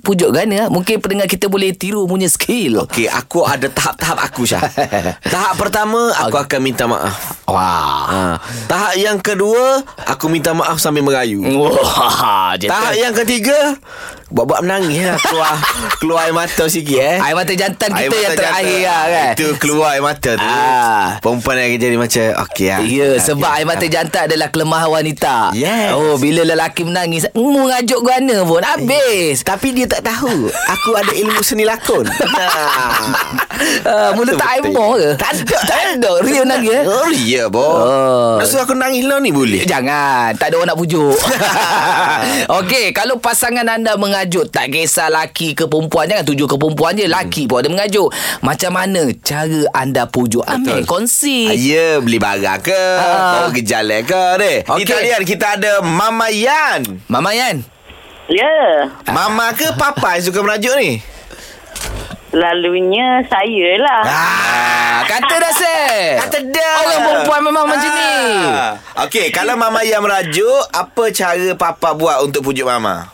Pujuk 0.00 0.32
gana 0.32 0.72
Mungkin 0.78 1.02
pendengar 1.02 1.26
kita 1.26 1.50
boleh 1.50 1.74
tiru 1.74 2.06
punya 2.06 2.30
skill 2.30 2.86
Okey, 2.86 3.10
aku 3.10 3.42
ada 3.42 3.66
tahap-tahap 3.66 4.30
aku 4.30 4.46
Syah. 4.46 4.62
tahap 5.34 5.58
pertama 5.58 6.14
aku 6.14 6.38
Okey. 6.38 6.46
akan 6.46 6.60
minta 6.62 6.86
maaf. 6.86 7.42
Wah. 7.50 8.06
Ha. 8.06 8.20
Tahap 8.70 8.94
yang 8.94 9.18
kedua, 9.18 9.82
aku 10.06 10.30
minta 10.30 10.54
maaf 10.54 10.78
sambil 10.78 11.02
merayu. 11.02 11.42
Wah, 11.42 12.54
Tahap 12.54 12.94
yang 12.94 13.10
ketiga, 13.10 13.74
buat-buat 14.28 14.60
menangis 14.60 15.00
lah. 15.02 15.16
Keluar, 15.18 15.52
keluar 16.00 16.20
air 16.22 16.34
mata 16.34 16.64
sikit 16.66 16.98
eh. 16.98 17.16
Air 17.16 17.32
mata 17.32 17.52
jantan 17.52 17.88
Air 17.90 17.98
kita 17.98 18.08
mata 18.08 18.18
yang 18.18 18.36
terakhir 18.36 18.68
jantan. 18.68 18.84
lah 18.84 19.02
kan. 19.08 19.32
Itu 19.32 19.46
keluar 19.56 19.88
air 19.90 20.02
mata 20.02 20.30
tu. 20.34 20.44
Ah. 20.44 21.06
Perempuan 21.18 21.56
yang 21.58 21.70
jadi 21.74 21.96
macam, 21.96 22.24
okey 22.44 22.66
lah. 22.68 22.80
Ya, 22.84 23.08
sebab 23.18 23.50
air 23.50 23.64
mata 23.64 23.86
jantan 23.86 24.22
adalah 24.28 24.48
kelemahan 24.48 24.90
wanita. 24.90 25.34
Yes. 25.52 25.96
Oh, 25.96 26.14
bila 26.16 26.44
lelaki 26.44 26.84
menangis, 26.84 27.24
mu 27.32 27.66
ngajuk 27.66 28.00
guana 28.00 28.44
pun 28.44 28.60
habis. 28.60 29.40
Tapi 29.40 29.72
dia 29.72 29.86
tak 29.86 30.04
tahu 30.04 30.48
Aku 30.48 30.90
ada 30.92 31.10
ilmu 31.10 31.40
seni 31.40 31.64
lakon 31.64 32.04
Uh, 33.80 34.14
mu 34.14 34.22
letak 34.22 34.48
air 34.48 34.62
moh 34.64 34.94
ke? 34.94 35.18
Tak 35.18 35.34
ada. 35.34 35.58
Tak 35.66 35.80
ada. 35.96 36.10
Ria 36.22 36.40
menangis 36.42 36.72
eh? 36.72 36.84
Oh 36.84 37.10
ya 37.10 37.44
bo 37.48 37.66
Oh. 37.68 38.34
Nak 38.38 38.46
suruh 38.46 38.62
aku 38.62 38.74
nangis 38.74 39.02
lah 39.02 39.18
ni 39.18 39.30
boleh 39.30 39.62
Jangan 39.64 40.34
Tak 40.34 40.50
ada 40.50 40.54
orang 40.56 40.70
nak 40.70 40.78
pujuk 40.78 41.14
Okey 42.62 42.90
Kalau 42.92 43.18
pasangan 43.18 43.66
anda 43.66 43.94
mengajuk 43.94 44.17
Tak 44.48 44.66
kisah 44.68 45.06
laki 45.06 45.52
ke 45.52 45.64
perempuan. 45.64 46.06
Jangan 46.06 46.24
tuju 46.24 46.44
ke 46.44 46.56
perempuan 46.56 46.92
je 46.92 47.06
Laki 47.06 47.44
pun 47.44 47.60
ada 47.60 47.68
mengajuk. 47.68 48.10
Macam 48.40 48.70
mana 48.72 49.06
Cara 49.20 49.62
anda 49.72 50.04
pujuk 50.04 50.42
Ambil 50.42 50.82
kongsi? 50.82 51.46
Ya 51.54 51.98
beli 51.98 52.16
barang 52.16 52.58
ke 52.60 52.74
Ah. 52.74 53.44
Bawa 53.44 53.50
ke 53.50 53.62
jalan 53.62 54.02
ke 54.02 54.22
deh 54.36 54.56
Di 54.60 54.70
Okey. 54.74 54.86
talian 54.86 55.22
kita 55.22 55.54
ada 55.54 55.78
Mama 55.80 56.26
Yan. 56.28 56.82
Mama 57.06 57.30
Yan? 57.30 57.62
Ya, 58.26 58.84
Mama 59.06 59.52
ke 59.52 59.72
papa 59.74 60.14
yang 60.14 60.24
suka 60.24 60.40
merajuk 60.40 60.74
ni? 60.76 61.00
Selalunya 62.28 63.24
saya 63.24 63.70
lah. 63.80 64.02
ah, 64.04 64.96
Kata 65.02 65.34
dah 65.34 65.48
seh 65.50 66.20
Kata 66.20 66.38
dah 66.44 66.72
Orang 66.78 67.00
perempuan 67.02 67.40
memang 67.40 67.64
macam 67.64 67.88
ni. 67.88 68.12
Ah. 68.52 68.76
Okey 69.00 69.32
Kalau 69.32 69.56
Mama 69.56 69.80
Yan 69.80 70.04
merajuk 70.04 70.60
Apa 70.68 71.08
cara 71.08 71.48
papa 71.54 71.96
buat 71.96 72.20
untuk 72.20 72.44
pujuk 72.44 72.68
Mama 72.68 73.08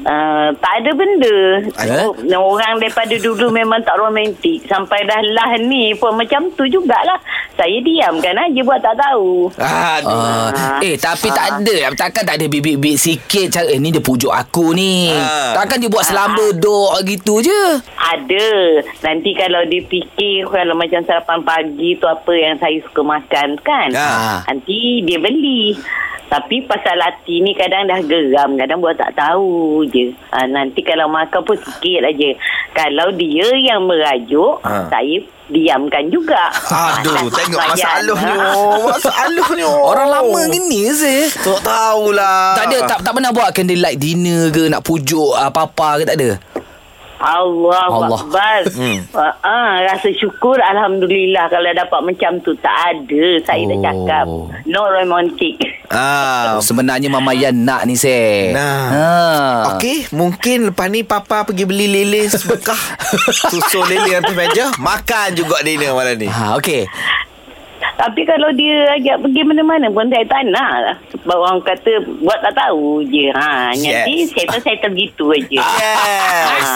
Uh, 0.00 0.48
tak 0.56 0.80
ada 0.80 0.90
benda. 0.96 1.36
Eh? 1.76 2.08
Oh, 2.08 2.16
orang 2.56 2.80
daripada 2.80 3.12
dulu 3.20 3.52
memang 3.52 3.84
tak 3.84 4.00
romantik. 4.00 4.64
Sampai 4.64 5.04
dah 5.04 5.20
lah 5.20 5.60
ni 5.60 5.92
pun 5.92 6.16
macam 6.16 6.48
tu 6.56 6.64
jugalah. 6.64 7.20
Saya 7.52 7.76
diamkan 7.84 8.32
aja 8.32 8.60
buat 8.64 8.80
tak 8.80 8.96
tahu. 8.96 9.52
Aduh 9.60 10.48
Ah, 10.48 10.80
eh 10.80 10.96
tapi 10.96 11.28
tak 11.28 11.60
ada 11.60 11.92
Takkan 11.92 12.24
tak 12.24 12.40
ada 12.40 12.48
bibit-bibit 12.48 12.96
sikit 12.96 13.52
cara, 13.52 13.68
Eh 13.68 13.76
ni 13.76 13.92
dia 13.92 14.00
pujuk 14.00 14.32
aku 14.32 14.72
ni 14.72 15.12
Ah. 15.12 15.52
Takkan 15.60 15.76
dia 15.76 15.92
buat 15.92 16.08
selamba 16.08 16.56
dok 16.56 17.04
gitu 17.04 17.44
je 17.44 17.62
Ada. 18.00 18.48
Nanti 19.04 19.36
kalau 19.36 19.60
dia 19.68 19.84
fikir 19.84 20.48
kalau 20.48 20.72
macam 20.72 21.04
sarapan 21.04 21.44
pagi 21.44 22.00
tu 22.00 22.08
apa 22.08 22.32
yang 22.32 22.56
saya 22.56 22.80
suka 22.80 23.04
makan 23.04 23.48
kan. 23.60 23.88
Ah. 23.92 24.40
Nanti 24.48 25.04
dia 25.04 25.20
beli. 25.20 25.76
Tapi 26.30 26.62
pasal 26.62 26.94
hati 26.96 27.42
ni 27.42 27.52
kadang 27.52 27.84
dah 27.84 27.98
geram. 28.00 28.54
Kadang 28.54 28.78
buat 28.78 28.94
tak 28.94 29.12
tahu 29.12 29.82
je. 29.84 30.14
Ha, 30.30 30.46
nanti 30.46 30.78
kalau 30.80 31.06
makan 31.06 31.42
pun 31.42 31.58
sikit 31.58 32.06
aja. 32.06 32.30
Kalau 32.70 33.10
dia 33.12 33.50
yang 33.52 33.82
merajuk, 33.82 34.62
Ah. 34.62 34.86
saya 34.86 35.18
diamkan 35.48 36.06
juga. 36.06 36.38
Aduh 36.94 37.26
Tak 37.26 37.42
Tengok 37.42 37.58
layan. 37.58 37.74
masalahnya 37.74 38.36
Ha. 38.38 38.50
Masalahnya 38.94 39.66
Orang 39.66 40.06
lama 40.06 40.40
gini 40.46 40.86
sih 40.88 41.26
Tak 41.34 41.58
tahulah 41.60 42.54
Tak 42.54 42.64
ada 42.64 42.78
tak, 42.86 42.98
tak 43.02 43.10
pernah 43.10 43.30
buat 43.30 43.50
candlelight 43.50 43.98
dinner 43.98 44.46
ke 44.48 44.70
Nak 44.70 44.78
pujuk 44.80 45.34
uh, 45.34 45.50
papa 45.50 45.98
ke 45.98 46.06
tak 46.06 46.14
ada 46.16 46.38
Allah 47.18 47.84
Allah. 47.84 48.16
Akbar. 48.16 48.60
Hmm. 48.72 49.04
Ah, 49.12 49.34
ah, 49.42 49.72
rasa 49.84 50.08
syukur 50.14 50.56
Alhamdulillah 50.56 51.50
kalau 51.50 51.68
dapat 51.68 52.00
macam 52.02 52.40
tu. 52.40 52.56
Tak 52.56 52.72
ada. 52.72 53.24
Saya 53.42 53.60
dah 53.66 53.76
Oh. 53.76 53.82
cakap. 53.82 54.26
No 54.64 54.88
romantic. 54.88 55.60
Ah, 55.90 56.62
Sebenarnya 56.62 57.10
Mama 57.10 57.34
Yan 57.34 57.66
nak 57.66 57.82
ni 57.82 57.94
seh 57.94 58.54
Nah. 58.54 58.86
ha. 58.86 59.08
Okey, 59.74 60.06
mungkin 60.10 60.70
lepas 60.70 60.86
ni 60.86 61.02
papa 61.02 61.42
pergi 61.42 61.66
beli 61.66 61.90
lele 61.90 62.26
sebekah. 62.26 62.78
Susun 63.50 63.84
lele 63.84 64.14
atas 64.14 64.30
meja, 64.32 64.70
makan 64.76 65.34
juga 65.34 65.58
dinner 65.60 65.90
malam 65.90 66.14
ni. 66.14 66.24
ha, 66.24 66.54
Okey 66.54 66.86
Tapi 68.00 68.24
kalau 68.24 68.48
dia 68.56 68.96
ajak 68.96 69.20
pergi 69.20 69.44
mana-mana 69.44 69.92
pun 69.92 70.08
saya 70.08 70.24
tak 70.24 70.48
nak 70.48 70.72
lah. 70.80 70.96
Sebab 71.12 71.36
orang 71.36 71.60
kata 71.60 72.00
buat 72.24 72.40
tak 72.40 72.56
tahu 72.56 73.04
je. 73.04 73.28
Ha, 73.28 73.76
nanti 73.76 74.24
Yes. 74.24 74.32
settle-settle 74.32 74.96
gitu 74.96 75.28
aja. 75.36 75.60
Yes. 75.60 76.68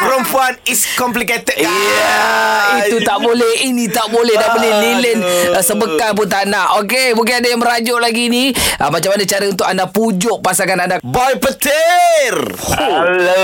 Perempuan 0.00 0.54
is 0.64 0.86
complicated. 0.94 1.60
Ya, 1.60 1.68
guys. 1.68 2.88
itu 2.88 3.04
tak 3.04 3.20
boleh, 3.20 3.68
ini 3.68 3.84
tak 3.90 4.08
boleh, 4.08 4.32
tak 4.32 4.56
boleh 4.56 4.72
lilin 4.80 5.18
uh, 5.52 5.60
sebekan 5.60 6.16
pun 6.16 6.24
tak 6.24 6.48
nak. 6.48 6.80
Okey, 6.80 7.12
mungkin 7.12 7.42
ada 7.42 7.48
yang 7.50 7.60
merajuk 7.60 7.98
lagi 8.00 8.32
ni. 8.32 8.48
Uh, 8.80 8.88
macam 8.88 9.12
mana 9.12 9.28
cara 9.28 9.44
untuk 9.44 9.66
anda 9.68 9.84
pujuk 9.90 10.40
pasangan 10.40 10.86
anda? 10.86 10.96
Boy 11.04 11.36
petir. 11.36 12.32
Hello, 12.80 13.42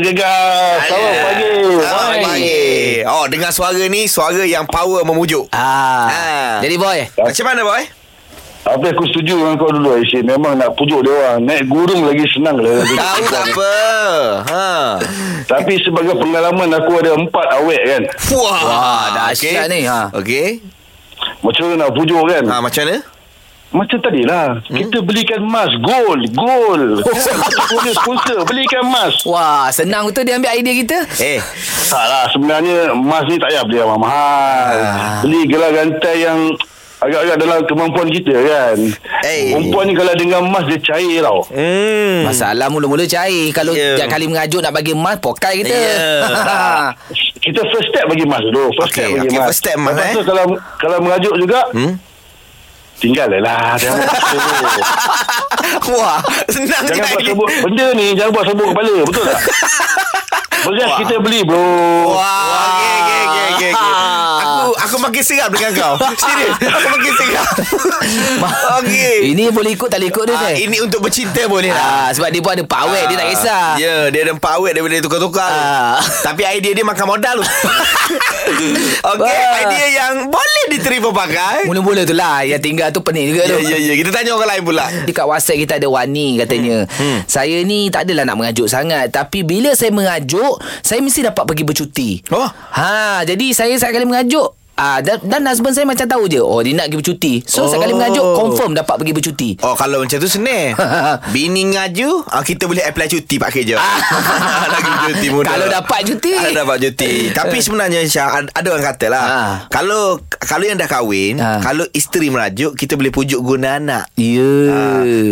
gegar. 0.00 0.80
Selamat 0.86 1.16
pagi. 1.26 1.52
Selamat 1.76 2.16
Boy. 2.24 2.40
Pagi. 2.78 3.02
Oh, 3.04 3.24
dengar 3.26 3.50
suara 3.50 3.80
ni, 3.80 4.06
suara 4.06 4.42
yang 4.42 4.64
power 4.64 5.02
memujuk. 5.02 5.50
Ah, 5.50 6.06
Ah. 6.06 6.54
jadi 6.60 6.76
boy. 6.76 6.98
Macam 7.18 7.44
mana, 7.44 7.62
boy? 7.62 7.82
Apa 8.68 8.84
aku 8.92 9.08
setuju 9.08 9.32
dengan 9.32 9.56
kau 9.56 9.72
dulu 9.72 9.96
Aisyah. 9.96 10.20
Memang 10.28 10.52
nak 10.54 10.76
pujuk 10.76 11.00
dia 11.00 11.08
orang. 11.10 11.40
Naik 11.40 11.64
gurung 11.66 12.04
lagi 12.04 12.20
senang 12.28 12.60
lah. 12.60 12.84
Tahu 13.00 13.22
tak 13.24 13.44
apa. 13.48 13.72
Ha. 14.44 14.68
Tapi 15.48 15.72
sebagai 15.80 16.12
pengalaman 16.12 16.68
aku 16.76 17.00
ada 17.00 17.16
empat 17.16 17.46
awet 17.56 17.80
kan. 17.80 18.02
Wah, 18.36 18.60
Wah, 18.60 19.04
dahsyat 19.16 19.72
ni, 19.72 19.88
ha. 19.88 20.12
Okey. 20.12 20.60
Macam 21.40 21.64
mana 21.64 21.88
nak 21.88 21.96
pujuk 21.96 22.20
kan. 22.28 22.44
Ha, 22.44 22.54
macam 22.60 22.82
mana? 22.84 22.96
Macam 23.68 24.00
tadilah. 24.00 24.64
Hmm? 24.64 24.76
Kita 24.80 25.04
belikan 25.04 25.44
emas. 25.44 25.68
Gold. 25.78 26.22
Gold. 26.32 27.04
Punya 27.70 27.92
sponsor. 27.92 28.40
Belikan 28.44 28.80
emas. 28.82 29.12
Wah, 29.22 29.68
senang 29.68 30.08
betul 30.08 30.24
dia 30.24 30.40
ambil 30.40 30.52
idea 30.52 30.74
kita. 30.74 30.98
Eh, 31.20 31.36
Tak 31.84 32.04
lah. 32.04 32.24
Sebenarnya 32.32 32.96
emas 32.96 33.28
ni 33.28 33.36
tak 33.36 33.52
payah 33.52 33.62
beli 33.62 33.76
yang 33.76 33.92
mahal. 33.92 34.74
Ah. 34.74 35.20
Beli 35.20 35.44
gelar 35.44 35.70
gantai 35.70 36.16
yang 36.18 36.38
agak-agak 36.98 37.36
dalam 37.38 37.60
kemampuan 37.62 38.08
kita 38.08 38.34
kan. 38.34 38.76
Eh. 39.22 39.52
Perempuan 39.52 39.84
ni 39.84 39.94
kalau 39.94 40.14
dengan 40.16 40.40
emas 40.42 40.64
dia 40.64 40.78
cair 40.80 41.20
tau. 41.20 41.44
hmm. 41.46 42.24
Masalah 42.24 42.66
mula-mula 42.66 43.04
cair. 43.04 43.52
Kalau 43.52 43.70
yeah. 43.70 44.08
kali 44.08 44.26
mengajuk 44.26 44.58
nak 44.58 44.72
bagi 44.72 44.96
emas, 44.96 45.20
pokai 45.20 45.60
kita. 45.60 45.76
Ya. 45.76 45.94
Kita 47.38 47.62
first 47.64 47.88
step 47.88 48.04
bagi 48.08 48.24
emas 48.24 48.42
dulu. 48.42 48.66
First 48.74 48.90
Okey, 48.90 48.98
step 48.98 49.08
bagi 49.14 49.28
okey, 49.28 49.36
emas. 49.36 49.46
first 49.46 49.60
step 49.60 49.76
emas, 49.78 49.92
Lepas 49.94 50.04
eh. 50.04 50.12
tu 50.12 50.22
kalau 50.26 50.44
kalau 50.76 50.98
mengajuk 51.00 51.34
juga, 51.38 51.60
Hmm? 51.70 51.92
Tinggal 52.98 53.28
lah. 53.30 53.74
Jangan 53.80 53.98
buat 54.02 54.18
sebut. 54.20 54.84
Wah, 55.94 56.18
senang 56.50 56.82
Jangan 56.84 57.18
je 57.22 57.32
buat 57.32 57.48
sebut. 57.48 57.48
Benda 57.64 57.86
ni 57.94 58.06
jangan 58.12 58.30
buat 58.34 58.44
sebut 58.46 58.66
kepala. 58.74 58.94
Betul 59.06 59.24
tak? 59.24 59.40
Beras 60.58 60.90
kita 61.00 61.14
beli 61.22 61.40
bro. 61.46 61.62
Wah, 62.12 62.18
okey, 62.76 62.96
okey, 62.98 63.20
okey, 63.24 63.46
okey. 63.54 63.72
okey. 63.72 63.72
Aku 64.48 64.70
aku 64.76 64.96
makin 65.00 65.22
serap 65.24 65.50
dengan 65.54 65.70
kau. 65.72 65.94
Serius, 66.18 66.56
aku 66.60 66.88
makin 66.92 67.12
serap. 67.16 67.46
okey. 68.80 69.32
Ini 69.32 69.48
boleh 69.48 69.72
ikut 69.72 69.88
tak 69.88 69.98
boleh 69.98 70.10
ikut 70.12 70.24
dia, 70.28 70.34
Ah, 70.34 70.40
Zai? 70.44 70.54
ini 70.62 70.76
untuk 70.78 71.00
bercinta 71.00 71.42
boleh 71.48 71.72
lah. 71.72 72.08
Ah, 72.08 72.10
sebab 72.12 72.28
dia 72.28 72.40
pun 72.44 72.52
ada 72.52 72.64
power, 72.68 73.00
dia 73.08 73.16
tak 73.16 73.28
kisah. 73.32 73.66
Ya, 73.76 73.86
yeah, 73.86 74.02
dia 74.12 74.20
ada 74.28 74.32
empat 74.36 74.52
awet 74.60 74.76
dia 74.76 74.82
boleh 74.84 74.98
tukar-tukar. 75.00 75.48
Ah. 75.48 75.96
Tapi 76.20 76.42
idea 76.44 76.72
dia 76.74 76.84
makan 76.84 77.06
modal. 77.06 77.38
Okey, 77.38 79.24
Wah. 79.24 79.62
idea 79.64 79.86
yang 79.88 80.12
boleh 80.28 80.64
diterima 80.68 81.08
pakai. 81.12 81.64
Mula-mula 81.68 82.04
tu 82.04 82.14
lah 82.16 82.44
Yang 82.44 82.60
tinggal 82.64 82.87
tu 82.90 83.00
pening 83.04 83.32
juga 83.34 83.46
tu 83.46 83.58
ya, 83.64 83.76
ya. 83.76 83.94
Kita 83.96 84.10
tanya 84.10 84.34
orang 84.34 84.50
lain 84.56 84.62
pula. 84.64 84.84
Dekat 85.04 85.24
WhatsApp 85.28 85.58
kita 85.64 85.72
ada 85.78 85.88
Wani 85.88 86.40
katanya 86.40 86.84
hmm. 86.84 86.98
Hmm. 86.98 87.18
Saya 87.26 87.62
ni 87.64 87.88
tak 87.88 88.08
adalah 88.08 88.24
nak 88.28 88.36
mengajuk 88.38 88.68
sangat 88.68 89.10
Tapi 89.10 89.42
bila 89.42 89.72
saya 89.74 89.90
mengajuk 89.90 90.60
Saya 90.84 91.00
mesti 91.00 91.24
dapat 91.24 91.44
pergi 91.48 91.64
bercuti 91.64 92.10
Oh. 92.32 92.48
Ha, 92.48 93.24
Jadi 93.24 93.52
saya 93.56 93.74
sekali 93.76 94.04
mengajuk 94.04 94.54
Ah, 94.78 94.98
dan, 94.98 95.18
dan 95.20 95.42
husband 95.42 95.70
saya 95.70 95.82
macam 95.84 96.06
tahu 96.06 96.24
je 96.24 96.38
Oh 96.38 96.62
dia 96.62 96.70
nak 96.70 96.86
pergi 96.86 97.02
bercuti 97.02 97.32
So 97.42 97.60
Oh. 97.60 97.68
sekali 97.68 97.90
mengajuk 97.90 98.22
Confirm 98.22 98.72
dapat 98.72 98.94
pergi 98.96 99.10
bercuti 99.12 99.50
Oh 99.60 99.74
kalau 99.74 100.00
macam 100.00 100.16
tu 100.16 100.30
senang 100.30 100.78
Bini 101.34 101.66
ngaju 101.68 102.22
ah, 102.24 102.40
Kita 102.40 102.64
boleh 102.64 102.80
apply 102.82 103.06
cuti 103.08 103.36
Pak 103.36 103.50
kerja 103.50 103.74
Lagi 104.72 104.90
cuti 105.04 105.26
muda 105.28 105.50
Kalau 105.50 105.66
dapat 105.66 106.00
cuti. 106.04 106.30
Kalau 106.32 106.54
dapat 106.56 106.76
cuti 106.80 107.12
Tapi 107.30 107.56
sebenarnya 107.58 108.00
Syah 108.04 108.30
ad- 108.38 108.52
Ada 108.52 108.68
orang 108.68 108.86
kata 108.86 109.06
lah 109.08 109.24
Ha. 109.28 109.38
Kalau 109.68 110.22
Kalau 110.32 110.62
yang 110.62 110.74
dah 110.74 110.86
kahwin 110.86 111.36
Ha. 111.36 111.58
Kalau 111.58 111.82
isteri 111.90 112.28
merajuk 112.28 112.72
Kita 112.72 112.94
boleh 112.94 113.10
pujuk 113.10 113.40
guna 113.40 113.76
anak 113.76 114.06
Ya 114.14 114.54
Ha. 114.68 114.80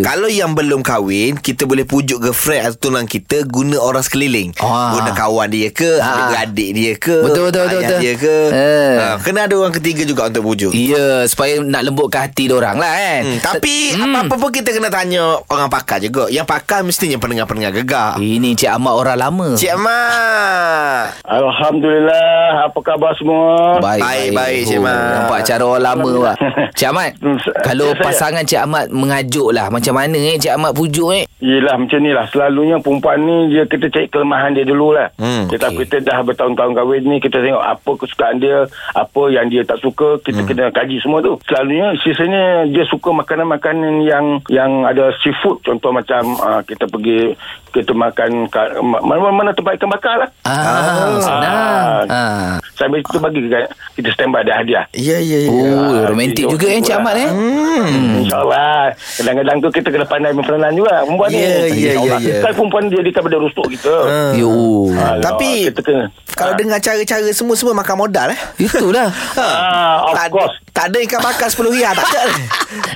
Kalau 0.03 0.27
yang 0.27 0.53
belum 0.53 0.83
kahwin 0.83 1.39
Kita 1.39 1.65
boleh 1.65 1.85
pujuk 1.85 2.19
girlfriend 2.21 2.67
Atau 2.67 2.91
tunang 2.91 3.07
kita 3.07 3.47
Guna 3.47 3.79
orang 3.79 4.03
sekeliling 4.03 4.59
Ah. 4.59 4.91
Guna 4.93 5.11
kawan 5.13 5.49
dia 5.49 5.71
ke 5.71 5.97
Ah. 5.97 6.35
Adik-adik 6.35 6.71
dia 6.73 6.93
ke 6.97 7.15
Betul, 7.23 7.43
betul, 7.47 7.63
betul, 7.65 7.79
Ayah 7.79 7.87
betul. 7.87 8.01
dia 8.01 8.15
ke 8.17 8.37
Eh. 8.49 8.95
ha, 8.99 9.07
Kena 9.37 9.53
ada 9.53 9.61
orang 9.61 9.77
ketiga 9.77 10.01
juga 10.01 10.33
untuk 10.33 10.49
bujuk. 10.49 10.73
Ya, 10.73 11.29
supaya 11.29 11.61
nak 11.61 11.85
lembutkan 11.85 12.25
hati 12.25 12.49
orang 12.49 12.81
lah 12.81 12.89
kan. 12.89 13.21
Hmm, 13.21 13.37
tapi 13.45 13.93
apa-apa 13.93 14.33
pun 14.33 14.49
kita 14.49 14.73
kena 14.73 14.89
tanya 14.89 15.37
orang 15.45 15.69
pakar 15.69 16.01
juga. 16.01 16.25
Yang 16.33 16.49
pakar 16.49 16.81
mestinya 16.81 17.21
pendengar-pendengar 17.21 17.77
gegar. 17.77 18.17
Ini 18.17 18.57
Cik 18.57 18.73
Ahmad 18.73 18.97
orang 18.97 19.21
lama. 19.21 19.49
Cik 19.53 19.77
Mak. 19.77 21.21
Alhamdulillah. 21.21 22.65
Apa 22.65 22.79
khabar 22.81 23.13
semua? 23.13 23.77
Baik, 23.77 24.33
baik, 24.33 24.61
Cik 24.65 24.81
Ahmad. 24.81 25.05
Nampak 25.13 25.41
cara 25.45 25.65
orang 25.67 25.85
lama 25.85 26.11
pak. 26.25 26.37
Cik 26.73 26.89
Ahmad, 26.89 27.11
Hmm, 27.19 27.37
kalau 27.61 27.89
saya- 27.91 28.01
pasangan 28.03 28.41
Cik 28.43 28.61
Ahmad 28.63 28.85
mengajuk 28.89 29.53
lah. 29.53 29.69
Macam 29.69 29.93
mana 29.93 30.17
eh 30.17 30.41
Cik 30.41 30.57
Ahmad 30.57 30.73
pujuk 30.73 31.13
eh? 31.13 31.29
Yelah 31.37 31.77
macam 31.77 32.01
ni 32.01 32.11
lah 32.11 32.25
Selalunya 32.27 32.81
perempuan 32.81 33.21
ni 33.21 33.53
dia 33.53 33.69
Kita 33.69 33.93
cari 33.93 34.09
kelemahan 34.09 34.57
dia 34.57 34.65
dulu 34.65 34.97
lah 34.97 35.13
Hmm, 35.15 35.45
kita, 35.47 35.69
okey. 35.69 35.85
kita 35.85 36.01
dah 36.03 36.25
bertahun-tahun 36.25 36.73
kahwin 36.73 37.05
ni 37.05 37.21
Kita 37.21 37.37
tengok 37.39 37.61
apa 37.61 37.91
kesukaan 37.93 38.41
dia 38.41 38.65
Apa 38.97 39.26
yang 39.29 39.47
dia 39.47 39.63
tak 39.63 39.79
suka 39.79 40.19
Kita 40.21 40.39
Hmm. 40.39 40.49
kena 40.49 40.67
kaji 40.69 40.97
semua 40.99 41.19
tu 41.19 41.37
Selalunya 41.45 41.95
sisanya 41.99 42.45
Dia 42.65 42.85
suka 42.85 43.11
makanan-makanan 43.13 43.67
yang 44.03 44.25
Yang 44.47 44.71
ada 44.85 45.05
seafood 45.19 45.61
Contoh 45.61 45.91
macam 45.91 46.23
uh, 46.37 46.61
Kita 46.61 46.85
pergi 46.85 47.35
Kita 47.69 47.91
makan 47.91 48.31
ka- 48.47 48.79
ma- 48.79 49.01
Mana-mana 49.01 49.51
tempat 49.51 49.77
ikan 49.77 49.89
bakar 49.89 50.17
lah 50.19 50.31
Ah, 50.43 51.19
senang. 51.19 52.05
Ah. 52.07 52.51
Sambil 52.73 53.01
itu 53.01 53.17
bagi 53.17 53.41
kita- 53.43 53.69
Kita 53.93 54.09
standby 54.11 54.41
ada 54.41 54.53
hadiah 54.57 54.85
Ya, 54.93 55.17
ya, 55.17 55.39
ya. 55.43 55.51
Oh, 55.51 56.07
romantik 56.07 56.47
juga 56.47 56.67
eh 56.67 56.79
Cik 56.79 56.95
Ahmad 56.95 57.17
eh. 57.17 57.29
Hmm. 57.29 58.21
InsyaAllah 58.21 58.93
Kadang-kadang 59.17 59.57
tu 59.59 59.69
kita 59.71 59.89
kena 59.89 60.05
pandai 60.05 60.33
berperanan 60.33 60.73
juga 60.73 61.03
Perempuan 61.03 61.29
ni 61.29 61.39
ya, 61.39 61.53
ya, 61.67 61.93
ya. 62.17 62.37
Kan 62.41 62.53
perempuan 62.55 62.85
dia 62.87 63.01
Dia 63.01 63.13
pada 63.17 63.37
rusuk 63.37 63.67
kita 63.69 63.95
Yo. 64.35 64.53
Alah, 64.93 65.21
Tapi 65.23 65.69
kita 65.69 65.83
kena 65.83 66.07
kalau 66.29 66.53
Ah. 66.53 66.59
dengar 66.59 66.77
cara-cara 66.79 67.33
semua-semua 67.33 67.73
makan 67.75 67.97
modal 67.99 68.29
eh. 68.29 68.37
Itulah. 68.61 69.09
Ah, 69.37 70.11
of 70.11 70.15
tak, 70.17 70.31
course. 70.31 70.57
Tak 70.77 70.93
ada 70.93 70.99
ikan 71.01 71.21
bakar 71.21 71.49
10 71.49 71.73
riyal 71.73 71.89
tak 71.91 72.05
ada. 72.05 72.23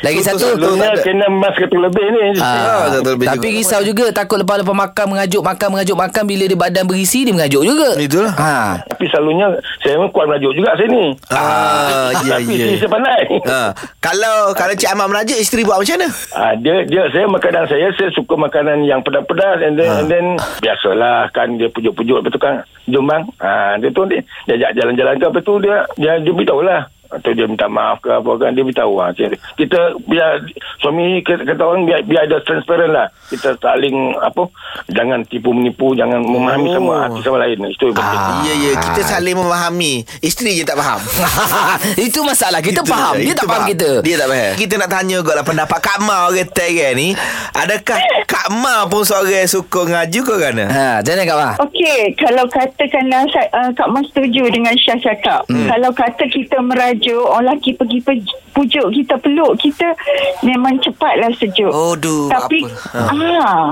Lagi 0.00 0.20
satu, 0.20 0.52
Selalunya 0.52 0.92
kena 1.00 1.26
emas 1.26 1.54
kata 1.54 1.72
lebih 1.72 2.04
ni. 2.04 2.36
Ah, 2.36 2.92
betul, 2.92 3.16
betul 3.16 3.28
tapi 3.30 3.48
juga. 3.48 3.56
risau 3.56 3.80
juga 3.82 4.04
takut 4.12 4.36
lepas-lepas 4.36 4.76
makan 4.76 5.06
mengajuk 5.08 5.40
makan 5.40 5.68
mengajuk 5.70 5.96
makan 5.96 6.22
bila 6.22 6.44
dia 6.44 6.58
badan 6.58 6.84
berisi 6.84 7.24
dia 7.24 7.32
mengajuk 7.32 7.62
juga. 7.64 7.96
Itulah. 7.96 8.32
Ha. 8.34 8.52
Tapi 8.84 9.04
selalunya 9.08 9.46
saya 9.80 9.96
pun 9.96 10.08
kuat 10.10 10.26
merajuk 10.26 10.52
juga 10.52 10.76
saya 10.76 10.88
ni. 10.88 11.04
Ah, 11.30 12.12
ya, 12.20 12.36
Tapi 12.36 12.52
ya. 12.52 12.66
saya 12.76 12.90
pandai. 12.90 13.22
Ha, 13.42 13.60
kalau 13.98 14.36
kalau 14.52 14.74
Cik 14.74 14.90
Ahmad 14.90 15.08
merajuk 15.08 15.38
isteri 15.38 15.62
buat 15.62 15.80
macam 15.80 15.96
mana? 15.96 16.08
Ah, 16.32 16.52
dia 16.54 16.84
dia 16.84 17.02
saya 17.08 17.24
makanan 17.26 17.64
saya 17.64 17.88
saya 17.94 18.08
suka 18.10 18.34
makanan 18.34 18.84
yang 18.84 19.00
pedas-pedas 19.00 19.58
and 19.62 19.74
then, 19.74 19.88
Ha. 19.88 19.96
and 19.96 20.08
then 20.08 20.26
biasalah 20.60 21.30
kan 21.30 21.56
dia 21.56 21.66
pujuk-pujuk 21.68 22.20
lepas 22.20 22.28
tu 22.28 22.38
kan 22.38 22.54
jom 22.84 23.04
bang 23.04 23.22
ah 23.38 23.74
dia 23.76 23.88
tu 23.88 24.02
dia 24.04 24.18
dia 24.44 24.54
ajak 24.56 24.70
jalan-jalan 24.74 25.14
ke 25.14 25.24
apa 25.24 25.38
tu 25.40 25.54
dia 25.58 25.76
dia 25.94 26.12
dia 26.18 26.32
beritahu 26.32 26.60
lah 26.60 26.84
atau 27.10 27.30
dia 27.30 27.44
minta 27.44 27.66
maaf 27.66 27.98
ke 27.98 28.08
apa 28.08 28.30
kan 28.36 28.50
dia 28.50 28.62
beritahu 28.62 28.94
ah 28.96 29.10
kita, 29.10 29.34
kita 29.54 29.78
biar 30.04 30.46
suami 30.78 31.20
kata, 31.20 31.58
orang 31.58 31.82
biar 31.82 32.00
biar 32.02 32.22
ada 32.24 32.38
transparent 32.40 32.90
lah 32.90 33.06
kita 33.26 33.54
saling 33.56 33.94
apa 34.16 34.46
jangan 34.88 35.22
tipu 35.24 35.50
menipu 35.50 35.92
jangan 35.92 36.18
memahami 36.20 36.62
Oh. 36.62 36.74
sama 36.76 36.94
hati 37.02 37.20
sama 37.20 37.38
lain 37.40 37.58
itu 37.66 37.84
yang 37.84 37.96
penting 37.96 38.18
Ah. 38.20 38.42
Ya 38.42 38.54
ya 38.54 38.70
kita 38.76 39.00
saling 39.02 39.34
memahami. 39.34 39.92
Isteri 40.20 40.54
je 40.54 40.64
tak 40.64 40.76
faham. 40.76 41.00
Itu 42.00 42.22
masalah 42.22 42.60
kita 42.60 42.80
Itu 42.80 42.86
faham 42.86 43.14
dia 43.16 43.34
tak 43.34 43.46
faham 43.46 43.64
kita. 43.66 43.90
Dia 44.00 44.16
tak 44.16 44.28
faham. 44.28 44.52
Kita 44.54 44.74
nak 44.76 44.88
tanya 44.88 45.14
juga 45.16 45.32
lah 45.34 45.44
pendapat 45.44 45.78
Kak 45.80 45.98
Ma 46.00 46.26
orang 46.26 46.48
Tegan 46.48 46.92
ni. 46.94 47.08
Adakah 47.52 47.98
Kak 48.24 48.46
Ma 48.52 48.86
pun 48.86 49.02
seorang 49.02 49.32
yang 49.36 49.50
suka 49.50 49.80
ngaju 49.84 50.20
ke 50.20 50.34
kan? 50.36 50.54
Ha, 50.60 50.86
macam 51.00 51.12
mana 51.12 51.22
Kak 51.24 51.36
Wah? 51.36 51.54
Okey, 51.60 52.00
kalau 52.16 52.44
katakanlah 52.46 53.22
Sa- 53.28 53.50
uh, 53.52 53.70
Kak 53.72 53.88
Mas 53.88 54.04
setuju 54.08 54.42
dengan 54.48 54.74
Syah 54.74 54.98
cakap. 55.00 55.40
Hmm. 55.46 55.66
Kalau 55.66 55.90
kata 55.92 56.24
kita 56.26 56.56
merajuk, 57.00 57.24
orang 57.24 57.44
lelaki 57.48 57.70
pergi 57.72 57.98
pe- 58.00 58.28
pujuk 58.52 58.86
kita, 58.92 59.16
peluk 59.16 59.56
kita, 59.56 59.88
memang 60.42 60.76
cepatlah 60.78 61.32
sejuk. 61.32 61.72
Oh, 61.72 61.96
duh, 61.96 62.28
Tapi, 62.28 62.68
apa? 62.92 63.16
ah, 63.40 63.68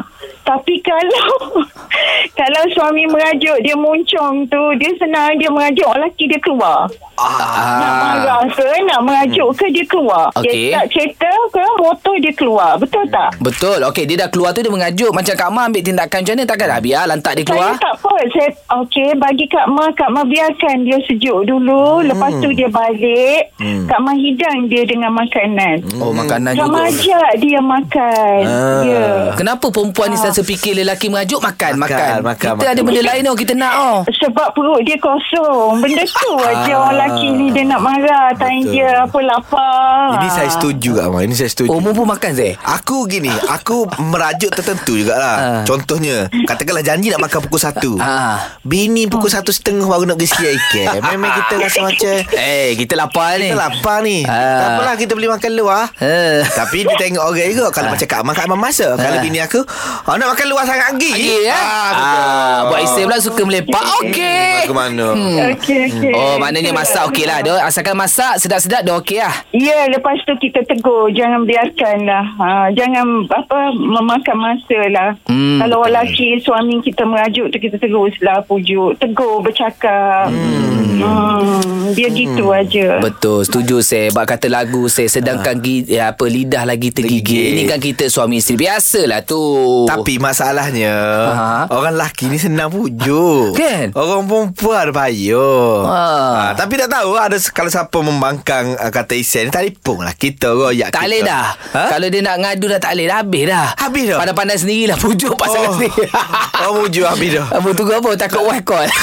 tapi 0.49 0.81
kalau 0.81 1.29
kalau 2.41 2.63
suami 2.73 3.05
merajuk, 3.05 3.61
dia 3.61 3.77
muncung 3.77 4.49
tu, 4.49 4.63
dia 4.81 4.89
senang 4.97 5.37
dia 5.37 5.53
merajuk, 5.53 5.85
orang 5.85 6.09
lelaki 6.09 6.25
dia 6.25 6.41
keluar. 6.41 6.89
Nak 7.19 7.93
marah 7.99 8.47
ke, 8.49 8.69
nak 8.87 9.01
merajuk 9.05 9.51
ke, 9.59 9.67
dia 9.75 9.85
keluar. 9.85 10.33
Ah. 10.33 10.41
Okey. 10.41 10.73
Dia 10.73 10.81
tak 10.81 10.87
kereta 10.95 11.33
ke, 11.53 11.65
motor 11.83 12.15
dia 12.23 12.33
keluar. 12.33 12.71
Betul 12.81 13.05
tak? 13.13 13.31
Betul. 13.43 13.79
Okey, 13.93 14.09
dia 14.09 14.25
dah 14.25 14.29
keluar 14.33 14.57
tu 14.57 14.65
dia 14.65 14.73
mengajuk 14.73 15.11
macam 15.13 15.35
Kak 15.35 15.51
Ma 15.53 15.69
ambil 15.69 15.83
tindakan 15.85 16.19
macam 16.25 16.35
mana 16.39 16.45
takkan 16.49 16.67
dah 16.71 16.81
biar 16.81 17.03
lantak 17.11 17.33
dia 17.37 17.45
keluar. 17.45 17.75
Saya 17.75 17.83
tak 17.83 17.95
apa. 17.99 18.15
Saya 18.33 18.51
okey 18.87 19.09
bagi 19.19 19.45
Kak 19.51 19.67
Ma, 19.69 19.85
Kak 19.93 20.11
Ma 20.15 20.23
biarkan 20.25 20.77
dia 20.87 20.99
sejuk 21.05 21.41
dulu, 21.45 22.01
hmm. 22.01 22.07
lepas 22.15 22.33
tu 22.41 22.49
dia 22.55 22.69
balik. 22.71 23.43
Hmm. 23.61 23.85
Kak 23.91 24.01
Ma 24.01 24.13
hidang 24.15 24.59
dia 24.71 24.83
dengan 24.87 25.13
makanan. 25.13 25.77
Oh, 25.99 26.15
makanan 26.15 26.55
Kak 26.55 26.65
juga. 26.65 26.73
Ma 26.73 26.81
ajak 26.89 27.31
dia 27.43 27.61
makan. 27.61 28.41
Ah. 28.47 28.83
Ya. 28.87 29.07
Kenapa 29.35 29.67
perempuan 29.75 30.15
ni 30.15 30.19
selalu 30.39 30.55
fikir 30.55 30.73
lelaki 30.77 31.07
mengajuk 31.09 31.41
makan, 31.41 31.73
Makan, 31.75 31.91
makan. 31.91 32.15
makan, 32.23 32.39
Kita 32.39 32.55
makan. 32.57 32.71
ada 32.71 32.81
benda 32.81 33.03
lain 33.05 33.21
tau 33.25 33.35
kita 33.35 33.53
nak 33.53 33.73
oh. 33.77 33.99
Sebab 34.07 34.49
perut 34.55 34.81
dia 34.83 34.95
kosong. 34.97 35.83
Benda 35.83 36.05
tu 36.07 36.33
aja 36.39 36.73
orang 36.77 36.95
lelaki 36.95 37.27
ni 37.29 37.47
dia 37.51 37.65
nak 37.67 37.81
marah. 37.83 38.31
Tanya 38.39 38.63
dia 38.65 38.89
apa 39.03 39.19
lapar. 39.19 40.07
Ini 40.15 40.29
saya 40.31 40.49
setuju 40.49 40.91
Kak 40.95 41.07
Ma. 41.09 41.19
Ini 41.21 41.35
saya 41.35 41.51
setuju. 41.51 41.69
Oh, 41.69 41.81
mu 41.81 41.91
pun 41.91 42.07
makan 42.07 42.31
Zeh? 42.33 42.55
Aku 42.61 43.05
gini 43.05 43.29
Aku 43.51 43.83
merajuk 44.01 44.53
tertentu 44.53 44.95
jugalah 44.95 45.37
Ah. 45.39 45.63
Contohnya 45.63 46.27
Katakanlah 46.45 46.81
janji 46.81 47.09
nak 47.09 47.21
makan 47.21 47.41
pukul 47.43 47.59
1 47.59 47.99
Ah. 47.99 48.59
Bini 48.63 49.07
pukul 49.07 49.29
satu 49.29 49.51
setengah 49.51 49.85
Baru 49.85 50.05
nak 50.05 50.17
pergi 50.17 50.31
sedia 50.31 50.51
ikan 50.59 51.03
Memang 51.05 51.31
kita 51.35 51.55
rasa 51.59 51.79
macam 51.83 52.15
Eh, 52.33 52.75
kita 52.75 52.95
lapar 52.95 53.37
ni. 53.37 53.49
Kita 53.49 53.59
lapar 53.59 53.97
ni 54.01 54.19
Ah. 54.23 54.39
Tak 54.57 54.69
apalah 54.73 54.95
kita 54.95 55.13
beli 55.13 55.27
makan 55.27 55.51
luar 55.53 55.83
Eh. 55.99 56.43
Tapi 56.45 56.85
dia 56.85 56.95
tengok 56.97 57.25
orang 57.25 57.49
juga 57.49 57.65
Kalau 57.71 57.89
macam 57.91 58.07
Kak 58.07 58.23
Mak 58.23 58.35
Kak 58.35 58.47
Mak 58.47 58.59
masa 58.61 58.87
Kalau 58.95 59.17
Ah. 59.17 59.23
bini 59.23 59.39
aku 59.41 59.61
oh, 60.05 60.17
Nak 60.19 60.35
makan 60.35 60.47
luar 60.51 60.65
sangat 60.67 60.87
lagi 60.91 61.13
Lagi 61.15 61.47
ya? 61.47 61.55
ah. 61.55 61.91
Ah, 61.95 62.59
buat 62.67 62.81
isteri 62.83 63.07
pula 63.07 63.19
suka 63.19 63.43
melepak. 63.47 63.85
Okey. 64.03 64.67
Ke 64.67 64.73
mana 64.75 65.07
Okey, 65.55 65.81
okey. 65.89 66.13
Oh, 66.13 66.35
maknanya 66.37 66.75
masak 66.75 67.07
okey 67.09 67.23
lah. 67.23 67.39
Dia 67.39 67.63
asalkan 67.63 67.95
masak 67.95 68.43
sedap-sedap 68.43 68.83
dah 68.83 68.99
okey 68.99 69.23
lah. 69.23 69.35
Ya, 69.53 69.87
lepas 69.87 70.19
tu 70.25 70.35
kita 70.35 70.67
tegur. 70.67 71.15
Jangan 71.15 71.47
biarkan 71.47 71.97
lah. 72.03 72.25
Ha, 72.35 72.47
jangan 72.75 73.07
apa 73.29 73.59
memakan 73.71 74.37
masa 74.37 74.81
lah. 74.91 75.11
Hmm, 75.25 75.63
Kalau 75.63 75.87
lelaki 75.87 76.43
suami 76.43 76.83
kita 76.83 77.07
merajuk 77.07 77.49
tu 77.49 77.59
kita 77.59 77.79
teruslah 77.79 78.43
pujuk. 78.43 78.99
Tegur, 78.99 79.39
bercakap. 79.41 80.35
Hmm. 80.35 81.95
dia 81.95 82.11
gitu 82.11 82.51
aja. 82.51 82.99
Betul, 82.99 83.47
setuju 83.47 83.79
saya. 83.79 84.11
Bak 84.11 84.35
kata 84.35 84.51
lagu 84.51 84.91
saya 84.91 85.07
sedangkan 85.07 85.55
gi, 85.59 85.87
ya, 85.87 86.11
apa 86.11 86.27
lidah 86.27 86.67
lagi 86.67 86.91
tergigit. 86.91 87.23
Tergigit. 87.23 87.55
Ini 87.55 87.63
kan 87.67 87.79
kita 87.79 88.05
suami 88.09 88.43
isteri 88.43 88.67
biasalah 88.67 89.23
tu. 89.23 89.39
Tapi 89.87 90.08
masalahnya 90.17 90.97
Ha. 91.29 91.69
Orang 91.69 91.93
lelaki 91.93 92.27
ni 92.27 92.41
senang 92.41 92.73
pujuk 92.73 93.53
Kan? 93.61 93.93
Orang 93.93 94.25
perempuan 94.25 94.89
payah 94.89 95.77
Ha. 95.83 96.01
ha. 96.17 96.47
Tapi 96.55 96.79
tak 96.79 96.89
tahu 96.89 97.13
ada 97.15 97.37
Kalau 97.45 97.69
siapa 97.69 97.99
membangkang 97.99 98.73
uh, 98.75 98.89
Kata 98.89 99.13
Isen 99.13 99.45
ni 99.45 99.53
Telefon 99.53 100.01
lah 100.01 100.15
kita 100.15 100.49
royak 100.49 100.89
Tak 100.89 101.05
boleh 101.05 101.21
dah 101.21 101.53
ha? 101.75 101.83
Kalau 101.91 102.09
dia 102.09 102.23
nak 102.23 102.37
ngadu 102.39 102.65
dah 102.67 102.81
tak 102.81 102.97
boleh 102.97 103.07
dah 103.07 103.21
Habis 103.21 103.45
dah 103.45 103.67
Habis 103.77 104.05
dah? 104.07 104.19
Pandai-pandai 104.19 104.57
sendirilah 104.57 104.97
Pujuk 104.97 105.35
pasangan 105.35 105.69
Oh. 105.69 105.75
sendiri 105.75 106.07
Oh 106.65 106.73
pujuk 106.81 107.05
habis 107.05 107.31
dah 107.35 107.47
tunggu 107.69 107.93
apa 107.93 108.11
Takut 108.17 108.43
wife 108.45 108.65
call 108.65 108.89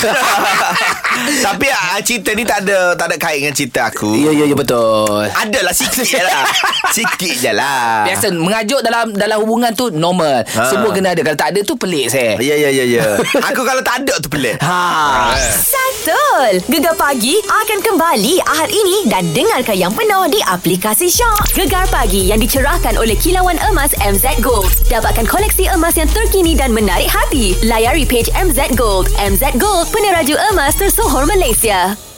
Tapi 1.41 1.67
uh, 1.69 1.99
cerita 2.01 2.31
ni 2.33 2.43
tak 2.43 2.65
ada 2.67 2.93
Tak 2.93 3.07
ada 3.11 3.17
kait 3.17 3.39
dengan 3.43 3.55
cerita 3.55 3.89
aku 3.89 4.13
Ya 4.15 4.31
ya 4.31 4.45
ya 4.47 4.55
betul 4.55 5.25
Adalah 5.29 5.73
sikit 5.73 6.05
je 6.05 6.19
lah 6.19 6.43
Sikit 6.97 7.33
je 7.39 7.51
lah 7.51 8.05
Biasa 8.05 8.31
mengajuk 8.31 8.79
dalam 8.81 9.11
dalam 9.15 9.37
hubungan 9.41 9.71
tu 9.73 9.89
normal. 9.91 10.45
Ha. 10.45 10.69
Semua 10.69 10.89
kena 10.91 11.11
ada. 11.11 11.21
Kalau 11.21 11.37
tak 11.37 11.49
ada 11.55 11.59
tu 11.63 11.75
pelik 11.75 12.07
saya. 12.11 12.37
Ya 12.39 12.55
ya 12.55 12.69
ya 12.69 12.85
ya 12.85 13.05
Aku 13.51 13.61
kalau 13.65 13.81
tak 13.81 14.03
ada 14.03 14.13
tu 14.21 14.29
pelik 14.29 14.57
Ha. 14.61 15.33
Settle. 15.35 16.61
Gegar 16.69 16.95
pagi 16.95 17.39
akan 17.41 17.79
kembali 17.81 18.39
Ahad 18.45 18.69
ini 18.69 19.07
dan 19.09 19.25
dengarkan 19.33 19.75
yang 19.75 19.93
penuh 19.93 20.29
di 20.29 20.39
aplikasi 20.45 21.09
Shock. 21.09 21.55
Gegar 21.57 21.87
pagi 21.89 22.29
yang 22.29 22.39
dicerahkan 22.39 22.95
oleh 22.95 23.15
kilauan 23.17 23.57
emas 23.71 23.91
MZ 23.99 24.39
Gold. 24.39 24.69
Dapatkan 24.87 25.25
koleksi 25.25 25.67
emas 25.71 25.97
yang 25.97 26.09
terkini 26.11 26.53
dan 26.53 26.71
menarik 26.71 27.09
hati. 27.09 27.57
Layari 27.65 28.05
page 28.05 28.29
MZ 28.33 28.77
Gold. 28.77 29.09
MZ 29.17 29.57
Gold, 29.57 29.89
peneraju 29.89 30.35
emas 30.53 30.77
tersohor 31.05 31.27
Malaysia. 31.29 32.14